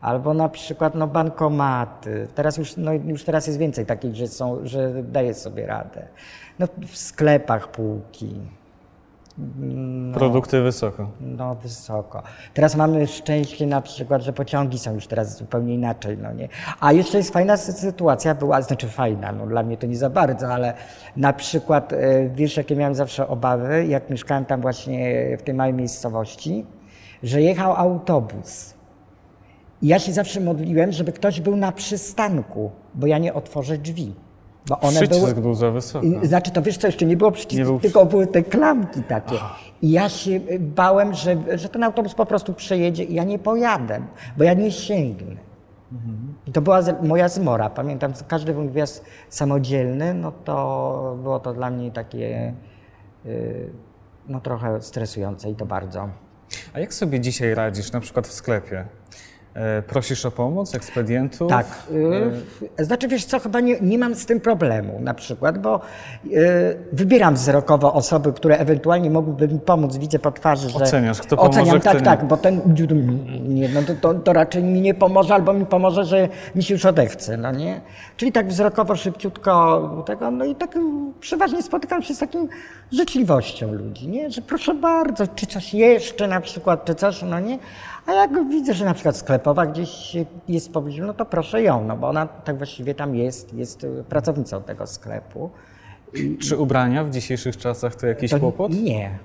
Albo 0.00 0.34
na 0.34 0.48
przykład 0.48 0.94
no, 0.94 1.06
bankomaty. 1.06 2.28
Teraz 2.34 2.56
już, 2.56 2.76
no, 2.76 2.92
już 2.92 3.24
teraz 3.24 3.46
jest 3.46 3.58
więcej 3.58 3.86
takich, 3.86 4.14
że, 4.14 4.28
są, 4.28 4.58
że 4.64 5.02
daje 5.02 5.34
sobie 5.34 5.66
radę. 5.66 6.08
No, 6.58 6.66
w 6.86 6.96
sklepach 6.96 7.70
półki. 7.70 8.36
No. 9.38 10.14
Produkty 10.18 10.60
wysoko. 10.62 11.10
No 11.20 11.54
wysoko. 11.54 12.22
Teraz 12.54 12.76
mamy 12.76 13.06
szczęście 13.06 13.66
na 13.66 13.80
przykład, 13.80 14.22
że 14.22 14.32
pociągi 14.32 14.78
są 14.78 14.94
już 14.94 15.06
teraz 15.06 15.38
zupełnie 15.38 15.74
inaczej, 15.74 16.18
no 16.22 16.32
nie. 16.32 16.48
A 16.80 16.92
jeszcze 16.92 17.18
jest 17.18 17.32
fajna 17.32 17.54
sy- 17.56 17.72
sytuacja 17.72 18.34
była, 18.34 18.62
znaczy 18.62 18.88
fajna, 18.88 19.32
no 19.32 19.46
dla 19.46 19.62
mnie 19.62 19.76
to 19.76 19.86
nie 19.86 19.96
za 19.96 20.10
bardzo, 20.10 20.48
ale 20.54 20.74
na 21.16 21.32
przykład, 21.32 21.92
e, 21.92 22.28
wiesz 22.28 22.56
jakie 22.56 22.76
miałem 22.76 22.94
zawsze 22.94 23.28
obawy, 23.28 23.86
jak 23.86 24.10
mieszkałem 24.10 24.44
tam 24.44 24.60
właśnie 24.60 25.14
w 25.38 25.42
tej 25.42 25.54
małej 25.54 25.72
miejscowości, 25.74 26.66
że 27.22 27.42
jechał 27.42 27.74
autobus. 27.76 28.74
I 29.82 29.86
ja 29.88 29.98
się 29.98 30.12
zawsze 30.12 30.40
modliłem, 30.40 30.92
żeby 30.92 31.12
ktoś 31.12 31.40
był 31.40 31.56
na 31.56 31.72
przystanku, 31.72 32.70
bo 32.94 33.06
ja 33.06 33.18
nie 33.18 33.34
otworzę 33.34 33.78
drzwi. 33.78 34.14
Bo 34.68 34.80
one 34.80 35.00
Przycisk 35.00 35.20
były, 35.20 35.34
był 35.34 35.54
za 35.54 35.70
wysoko. 35.70 36.06
i- 36.06 36.26
Znaczy, 36.26 36.50
to 36.50 36.62
wiesz 36.62 36.78
co, 36.78 36.86
jeszcze 36.88 37.06
nie 37.06 37.16
było 37.16 37.30
Nie 37.30 37.36
przycisku, 37.36 37.64
był 37.64 37.80
tylko 37.80 38.06
były 38.06 38.26
te 38.26 38.42
klamki 38.42 39.02
takie. 39.02 39.36
I 39.82 39.90
ja 39.90 40.08
się 40.08 40.30
y, 40.30 40.58
bałem, 40.60 41.14
że, 41.14 41.58
że 41.58 41.68
ten 41.68 41.82
autobus 41.84 42.14
po 42.14 42.26
prostu 42.26 42.54
przejedzie 42.54 43.04
i 43.04 43.14
ja 43.14 43.24
nie 43.24 43.38
pojadę, 43.38 44.00
bo 44.36 44.44
ja 44.44 44.54
nie 44.54 44.72
sięgnę. 44.72 45.36
I 46.46 46.52
to 46.52 46.60
była 46.60 46.80
moja 47.02 47.28
zmora. 47.28 47.70
Pamiętam, 47.70 48.12
każdy 48.28 48.54
mój 48.54 48.68
wjazd 48.68 49.04
samodzielny, 49.28 50.14
no 50.14 50.32
to 50.44 51.16
było 51.22 51.40
to 51.40 51.52
dla 51.54 51.70
mnie 51.70 51.90
takie 51.90 52.54
y, 53.26 53.70
no 54.28 54.40
trochę 54.40 54.82
stresujące 54.82 55.50
i 55.50 55.54
to 55.54 55.66
bardzo. 55.66 56.08
A 56.72 56.80
jak 56.80 56.94
sobie 56.94 57.20
dzisiaj 57.20 57.54
radzisz, 57.54 57.92
na 57.92 58.00
przykład 58.00 58.26
w 58.26 58.32
sklepie? 58.32 58.84
E, 59.54 59.82
Prosisz 59.82 60.26
o 60.26 60.30
pomoc 60.30 60.74
ekspedientów? 60.74 61.48
Tak. 61.50 61.66
y, 62.80 62.84
Znaczy, 62.84 63.08
wiesz 63.08 63.24
co, 63.24 63.38
chyba 63.38 63.60
nie, 63.60 63.80
nie 63.80 63.98
mam 63.98 64.14
z 64.14 64.26
tym 64.26 64.40
problemu 64.40 65.00
na 65.00 65.14
przykład, 65.14 65.58
bo 65.58 65.80
wybieram 66.92 67.34
wzrokowo 67.34 67.92
osoby, 67.94 68.32
które 68.32 68.58
ewentualnie 68.58 69.10
mogłyby 69.10 69.48
mi 69.48 69.60
pomóc. 69.60 69.96
Widzę 69.96 70.18
po 70.18 70.32
twarzy, 70.32 70.70
że... 70.70 70.78
Oceniasz, 70.78 71.20
kto 71.20 71.36
pomoże, 71.36 71.60
Oceniam, 71.60 71.80
tak, 71.80 72.02
tak, 72.02 72.24
bo 72.24 72.36
ten 72.36 72.60
nie, 73.48 73.68
no 73.68 73.82
to, 73.82 73.94
to, 73.94 74.14
to 74.14 74.32
raczej 74.32 74.62
mi 74.64 74.80
nie 74.80 74.94
pomoże, 74.94 75.34
albo 75.34 75.52
mi 75.52 75.66
pomoże, 75.66 76.04
że 76.04 76.28
mi 76.54 76.62
się 76.62 76.74
już 76.74 76.84
odechce, 76.86 77.36
no 77.36 77.52
nie? 77.52 77.80
Czyli 78.16 78.32
tak 78.32 78.48
wzrokowo, 78.48 78.96
szybciutko 78.96 80.02
tego, 80.06 80.30
no 80.30 80.44
i 80.44 80.54
tak 80.54 80.78
przeważnie 81.20 81.62
spotykam 81.62 82.02
się 82.02 82.14
z 82.14 82.18
taką 82.18 82.46
życzliwością 82.92 83.72
ludzi, 83.72 84.08
nie? 84.08 84.30
Że 84.30 84.42
proszę 84.42 84.74
bardzo, 84.74 85.26
czy 85.26 85.46
coś 85.46 85.74
jeszcze 85.74 86.28
na 86.28 86.40
przykład, 86.40 86.84
czy 86.84 86.94
coś, 86.94 87.22
no 87.22 87.40
nie? 87.40 87.58
A 88.10 88.14
jak 88.14 88.48
widzę, 88.48 88.74
że 88.74 88.84
na 88.84 88.94
przykład 88.94 89.16
sklepowa 89.16 89.66
gdzieś 89.66 90.16
jest 90.48 90.68
w 90.68 90.72
pobliżu, 90.72 91.06
no 91.06 91.14
to 91.14 91.26
proszę 91.26 91.62
ją, 91.62 91.84
no 91.84 91.96
bo 91.96 92.08
ona 92.08 92.26
tak 92.26 92.56
właściwie 92.58 92.94
tam 92.94 93.14
jest, 93.14 93.54
jest 93.54 93.84
y, 93.84 94.04
pracownicą 94.08 94.62
tego 94.62 94.86
sklepu. 94.86 95.50
Czy 96.40 96.56
ubrania 96.56 97.04
w 97.04 97.10
dzisiejszych 97.10 97.56
czasach 97.56 97.94
to 97.94 98.06
jakiś 98.06 98.30
To 98.30 98.38
kłopot? 98.38 98.72
Nie. 98.72 99.18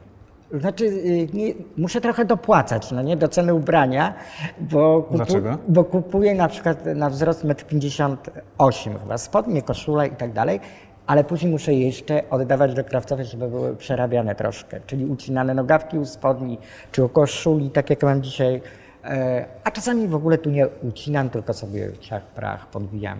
Znaczy, 0.53 0.85
y, 0.85 1.27
nie, 1.33 1.53
muszę 1.77 2.01
trochę 2.01 2.25
dopłacać, 2.25 2.91
no 2.91 3.01
nie, 3.01 3.17
do 3.17 3.27
ceny 3.27 3.53
ubrania, 3.53 4.13
bo, 4.59 5.01
kupu, 5.01 5.15
Dlaczego? 5.15 5.57
bo 5.67 5.83
kupuję 5.83 6.35
na 6.35 6.47
przykład 6.47 6.85
na 6.95 7.09
wzrost 7.09 7.45
1,58 7.45 8.89
m 8.89 8.99
chyba, 8.99 9.17
spodnie, 9.17 9.61
koszule 9.61 10.07
i 10.07 10.15
tak 10.15 10.33
dalej, 10.33 10.59
ale 11.07 11.23
później 11.23 11.51
muszę 11.51 11.73
jeszcze 11.73 12.29
oddawać 12.29 12.73
do 12.73 12.83
krawcowej, 12.83 13.25
żeby 13.25 13.47
były 13.47 13.75
przerabiane 13.75 14.35
troszkę, 14.35 14.81
czyli 14.87 15.05
ucinane 15.05 15.53
nogawki 15.53 15.97
u 15.97 16.05
spodni, 16.05 16.57
czy 16.91 17.03
u 17.03 17.09
koszuli, 17.09 17.69
tak 17.69 17.89
jak 17.89 18.03
mam 18.03 18.23
dzisiaj, 18.23 18.61
e, 19.03 19.45
a 19.63 19.71
czasami 19.71 20.07
w 20.07 20.15
ogóle 20.15 20.37
tu 20.37 20.49
nie 20.49 20.67
ucinam, 20.67 21.29
tylko 21.29 21.53
sobie 21.53 21.91
ciach, 21.99 22.25
prach 22.25 22.67
podwijam 22.67 23.19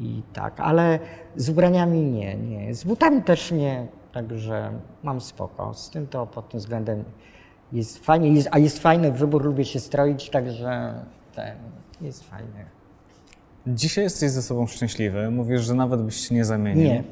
i, 0.00 0.04
i 0.04 0.22
tak, 0.32 0.60
ale 0.60 0.98
z 1.36 1.48
ubraniami 1.50 2.02
nie, 2.02 2.34
nie. 2.34 2.74
Z 2.74 2.84
butami 2.84 3.22
też 3.22 3.52
nie, 3.52 3.86
także 4.12 4.72
mam 5.02 5.20
spoko. 5.20 5.74
Z 5.74 5.90
tym 5.90 6.06
to 6.06 6.26
pod 6.26 6.48
tym 6.48 6.60
względem 6.60 7.04
jest 7.72 8.04
fajnie, 8.04 8.32
jest, 8.32 8.48
a 8.52 8.58
jest 8.58 8.78
fajny 8.78 9.12
wybór, 9.12 9.44
lubię 9.44 9.64
się 9.64 9.80
stroić, 9.80 10.30
także 10.30 10.94
ten 11.34 11.56
jest 12.00 12.30
fajny. 12.30 12.77
Dzisiaj 13.74 14.04
jesteś 14.04 14.30
ze 14.30 14.42
sobą 14.42 14.66
szczęśliwy, 14.66 15.30
mówisz, 15.30 15.62
że 15.62 15.74
nawet 15.74 16.02
byś 16.02 16.28
się 16.28 16.34
nie 16.34 16.44
zamienił. 16.44 16.84
Nie. 16.84 17.04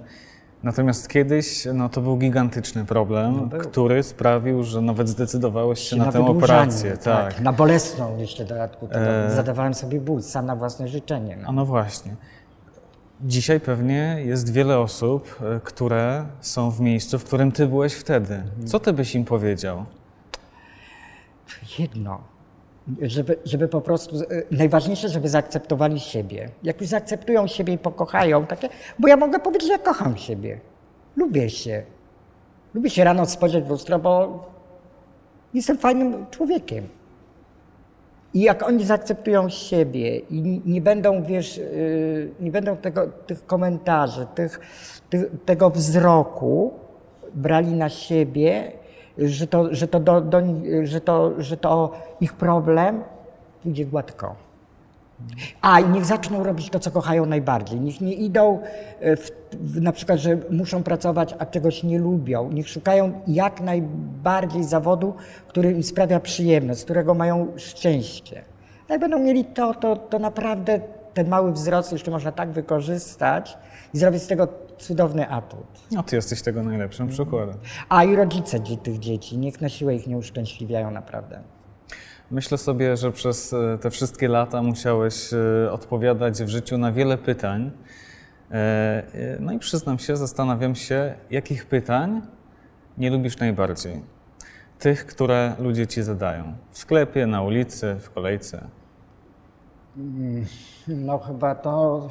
Natomiast 0.63 1.09
kiedyś 1.09 1.67
no, 1.75 1.89
to 1.89 2.01
był 2.01 2.17
gigantyczny 2.17 2.85
problem, 2.85 3.37
No 3.37 3.47
był. 3.47 3.61
który 3.61 4.03
sprawił, 4.03 4.63
że 4.63 4.81
nawet 4.81 5.09
zdecydowałeś 5.09 5.79
się 5.81 5.97
na, 5.97 6.05
Na 6.07 6.13
tę 6.13 6.27
operację. 6.27 6.97
Tak. 6.97 7.41
Na 7.41 7.53
bolesną 7.53 8.19
jeszcze 8.19 8.45
dodatku. 8.45 8.89
E. 8.93 9.31
Zadawałem 9.37 9.75
sobie 9.75 10.01
ból 10.01 10.23
sam 10.23 10.47
na 10.47 10.57
własne 10.57 10.89
życzenie. 10.89 11.39
A 11.43 11.47
No. 11.47 11.53
no 11.53 11.67
właśnie. 11.67 12.17
Dzisiaj 13.25 13.61
pewnie 13.61 14.17
jest 14.25 14.53
wiele 14.53 14.79
osób, 14.79 15.41
e, 15.57 15.61
które 15.61 16.27
są 16.41 16.71
w 16.71 16.81
miejscu, 16.81 17.19
w 17.19 17.25
którym 17.25 17.53
ty 17.53 17.67
byłeś 17.67 17.95
wtedy. 17.95 18.43
Co 18.67 18.81
ty 18.81 18.93
byś 18.93 19.15
im 19.15 19.25
powiedział? 19.25 19.85
Jedno. 21.79 22.19
Żeby, 23.03 23.37
żeby 23.45 23.69
po 23.69 23.81
prostu, 23.81 24.17
e, 24.17 24.23
najważniejsze, 24.51 25.09
żeby 25.09 25.29
zaakceptowali 25.29 26.01
siebie. 26.01 26.51
Jak 26.63 26.81
już 26.81 26.91
zaakceptują 26.91 27.47
siebie 27.47 27.73
i 27.73 27.79
pokochają, 27.79 28.47
takie, 28.47 28.69
bo 28.99 29.09
ja 29.09 29.17
mogę 29.17 29.39
powiedzieć, 29.39 29.67
że 29.67 29.73
ja 29.73 29.79
kocham 29.79 30.17
siebie. 30.17 30.61
Lubię 31.17 31.51
się. 31.51 31.83
Lubię 32.75 32.91
się 32.91 33.05
rano 33.05 33.27
spojrzeć 33.27 33.65
w 33.65 33.69
lustro, 33.69 33.99
bo 33.99 34.45
jestem 35.55 35.79
fajnym 35.79 36.27
człowiekiem. 36.31 36.89
I 38.35 38.41
jak 38.41 38.63
oni 38.63 38.85
zaakceptują 38.85 39.49
siebie 39.49 40.19
i 40.19 40.63
nie 40.65 40.81
będą, 40.81 41.23
wiesz, 41.23 41.57
yy, 41.57 42.31
nie 42.41 42.51
będą 42.51 42.77
tego, 42.77 43.07
tych 43.07 43.47
komentarzy, 43.47 44.27
tych, 44.35 44.61
tych, 45.11 45.25
tego 45.45 45.71
wzroku 45.71 46.73
brali 47.35 47.73
na 47.73 47.89
siebie, 47.89 48.73
że 49.19 49.47
to, 49.47 49.75
że, 49.75 49.89
to 49.89 50.01
do, 50.01 50.21
do, 50.21 50.43
że, 50.83 51.01
to, 51.01 51.33
że 51.39 51.57
to 51.57 51.93
ich 52.21 52.33
problem 52.33 53.03
pójdzie 53.63 53.87
gładko. 53.87 54.35
A 55.63 55.81
i 55.81 55.89
niech 55.89 56.05
zaczną 56.05 56.45
robić 56.45 56.71
to, 56.71 56.79
co 56.79 56.91
kochają 56.91 57.27
najbardziej. 57.27 57.81
Niech 57.81 58.01
nie 58.01 58.15
idą 58.15 58.61
e, 59.01 59.17
w, 59.17 59.31
w, 59.53 59.81
na 59.81 59.93
przykład, 59.93 60.19
że 60.19 60.39
muszą 60.51 60.83
pracować, 60.83 61.35
a 61.39 61.47
czegoś 61.47 61.83
nie 61.83 61.99
lubią. 61.99 62.51
Niech 62.53 62.69
szukają 62.69 63.21
jak 63.27 63.61
najbardziej 63.61 64.65
zawodu, 64.65 65.15
który 65.49 65.73
im 65.73 65.83
sprawia 65.83 66.21
przyjemność, 66.21 66.81
z 66.81 66.85
którego 66.85 67.15
mają 67.15 67.47
szczęście. 67.57 68.43
Jak 68.89 69.01
będą 69.01 69.19
mieli 69.19 69.45
to, 69.45 69.75
to, 69.75 69.97
to 69.97 70.19
naprawdę 70.19 70.81
ten 71.15 71.29
mały 71.29 71.53
wzrost 71.53 71.93
jeszcze 71.93 72.11
można 72.11 72.33
tak 72.33 72.51
wykorzystać 72.51 73.59
i 73.95 73.99
zrobić 73.99 74.23
z 74.23 74.27
tego 74.27 74.49
cudowny 74.79 75.29
atut. 75.31 75.67
No, 75.93 76.03
ty 76.03 76.17
jesteś 76.17 76.43
tego 76.43 76.63
najlepszym 76.63 77.09
przykładem. 77.09 77.57
A 77.89 78.05
i 78.05 78.17
rodzice 78.17 78.61
tych 78.61 78.99
dzieci, 78.99 79.39
niech 79.39 79.61
na 79.61 79.69
siłę 79.69 79.95
ich 79.95 80.07
nie 80.07 80.17
uszczęśliwiają 80.19 80.91
naprawdę. 80.91 81.41
Myślę 82.31 82.59
sobie, 82.59 82.97
że 82.97 83.13
przez 83.13 83.53
e, 83.53 83.79
te 83.81 83.91
wszystkie 83.91 84.29
lata 84.29 84.63
musiałeś 84.63 85.31
e, 85.33 85.73
odpowiadać 85.73 86.43
w 86.43 86.49
życiu 86.49 86.79
na 86.79 86.93
wiele 86.93 87.19
pytań. 87.19 87.71
E, 88.51 89.37
No 89.41 89.53
i 89.53 89.59
przyznam 89.59 89.99
się, 89.99 90.17
zastanawiam 90.17 90.75
się, 90.75 91.15
jakich 91.31 91.67
pytań 91.67 92.23
nie 92.99 93.11
lubisz 93.11 93.39
najbardziej. 93.39 94.03
Tych, 94.79 95.07
które 95.07 95.55
ludzie 95.59 95.87
ci 95.87 96.03
zadają. 96.03 96.55
W 96.71 96.79
sklepie, 96.79 97.27
na 97.27 97.43
ulicy, 97.43 97.97
w 98.01 98.11
kolejce. 98.11 98.69
No 100.89 101.19
chyba 101.19 101.55
to. 101.55 102.09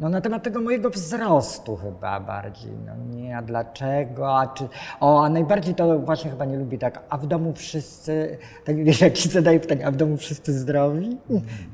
No 0.00 0.08
na 0.08 0.20
temat 0.20 0.42
tego 0.42 0.60
mojego 0.60 0.90
wzrostu 0.90 1.76
chyba 1.76 2.20
bardziej. 2.20 2.72
No 2.86 3.16
nie, 3.16 3.36
a 3.36 3.42
dlaczego? 3.42 4.38
A 4.38 4.46
czy. 4.46 4.68
O, 5.00 5.24
a 5.24 5.28
najbardziej 5.28 5.74
to 5.74 5.98
właśnie 5.98 6.30
chyba 6.30 6.44
nie 6.44 6.58
lubię 6.58 6.78
tak. 6.78 7.04
A 7.08 7.18
w 7.18 7.26
domu 7.26 7.52
wszyscy. 7.52 8.38
Tak 8.64 8.84
wiesz, 8.84 9.00
jak 9.00 9.12
ci 9.12 9.28
zadaję 9.28 9.60
pytanie, 9.60 9.86
a 9.86 9.90
w 9.90 9.96
domu 9.96 10.16
wszyscy 10.16 10.52
zdrowi? 10.52 11.16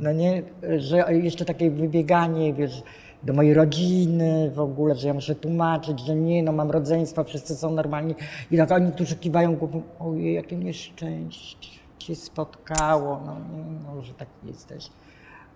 No 0.00 0.12
nie, 0.12 0.42
że 0.76 1.14
jeszcze 1.14 1.44
takie 1.44 1.70
wybieganie, 1.70 2.54
wiesz. 2.54 2.82
Do 3.22 3.32
mojej 3.32 3.54
rodziny 3.54 4.50
w 4.54 4.60
ogóle, 4.60 4.94
że 4.94 5.08
ja 5.08 5.14
muszę 5.14 5.34
tłumaczyć, 5.34 6.00
że 6.00 6.14
nie, 6.14 6.42
no 6.42 6.52
mam 6.52 6.70
rodzeństwo, 6.70 7.24
wszyscy 7.24 7.56
są 7.56 7.70
normalni. 7.70 8.14
I 8.50 8.56
tak 8.56 8.72
oni, 8.72 8.92
którzy 8.92 9.16
kiwają 9.16 9.56
głową, 9.56 9.82
ojej, 9.98 10.34
jakie 10.34 10.56
nieszczęście 10.56 11.82
cię 11.98 12.16
spotkało, 12.16 13.20
no, 13.26 13.36
no 13.84 14.02
że 14.02 14.14
tak 14.14 14.28
jesteś. 14.44 14.90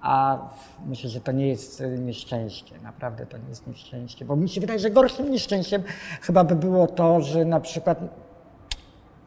A 0.00 0.38
myślę, 0.86 1.10
że 1.10 1.20
to 1.20 1.32
nie 1.32 1.48
jest 1.48 1.80
e, 1.80 1.88
nieszczęście, 1.88 2.78
naprawdę 2.82 3.26
to 3.26 3.38
nie 3.38 3.48
jest 3.48 3.66
nieszczęście, 3.66 4.24
bo 4.24 4.36
mi 4.36 4.48
się 4.48 4.60
wydaje, 4.60 4.78
że 4.78 4.90
gorszym 4.90 5.30
nieszczęściem 5.30 5.82
chyba 6.20 6.44
by 6.44 6.56
było 6.56 6.86
to, 6.86 7.20
że 7.20 7.44
na 7.44 7.60
przykład, 7.60 7.98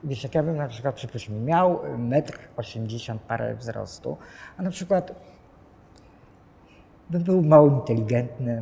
wiesz, 0.03 0.23
jak 0.23 0.35
ja 0.35 0.43
bym 0.43 0.57
na 0.57 0.67
przykład, 0.67 0.95
przypuśćmy, 0.95 1.39
miał 1.39 1.79
metr 1.97 2.39
80 2.57 3.21
parę 3.21 3.55
wzrostu, 3.55 4.17
a 4.57 4.61
na 4.61 4.71
przykład 4.71 5.15
bym 7.09 7.23
był 7.23 7.41
mało 7.41 7.67
inteligentny, 7.67 8.61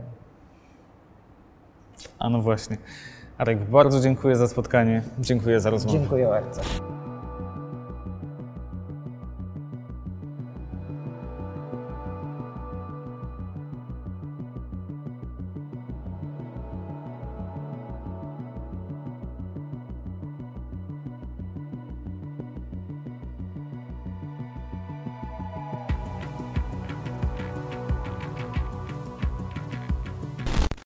A 2.20 2.30
no 2.30 2.42
właśnie. 2.42 2.78
Arek, 3.38 3.70
bardzo 3.70 4.00
dziękuję 4.00 4.36
za 4.36 4.48
spotkanie. 4.48 5.02
Dziękuję 5.20 5.60
za 5.60 5.70
rozmowę. 5.70 6.00
Dziękuję 6.00 6.28
bardzo. 6.28 6.62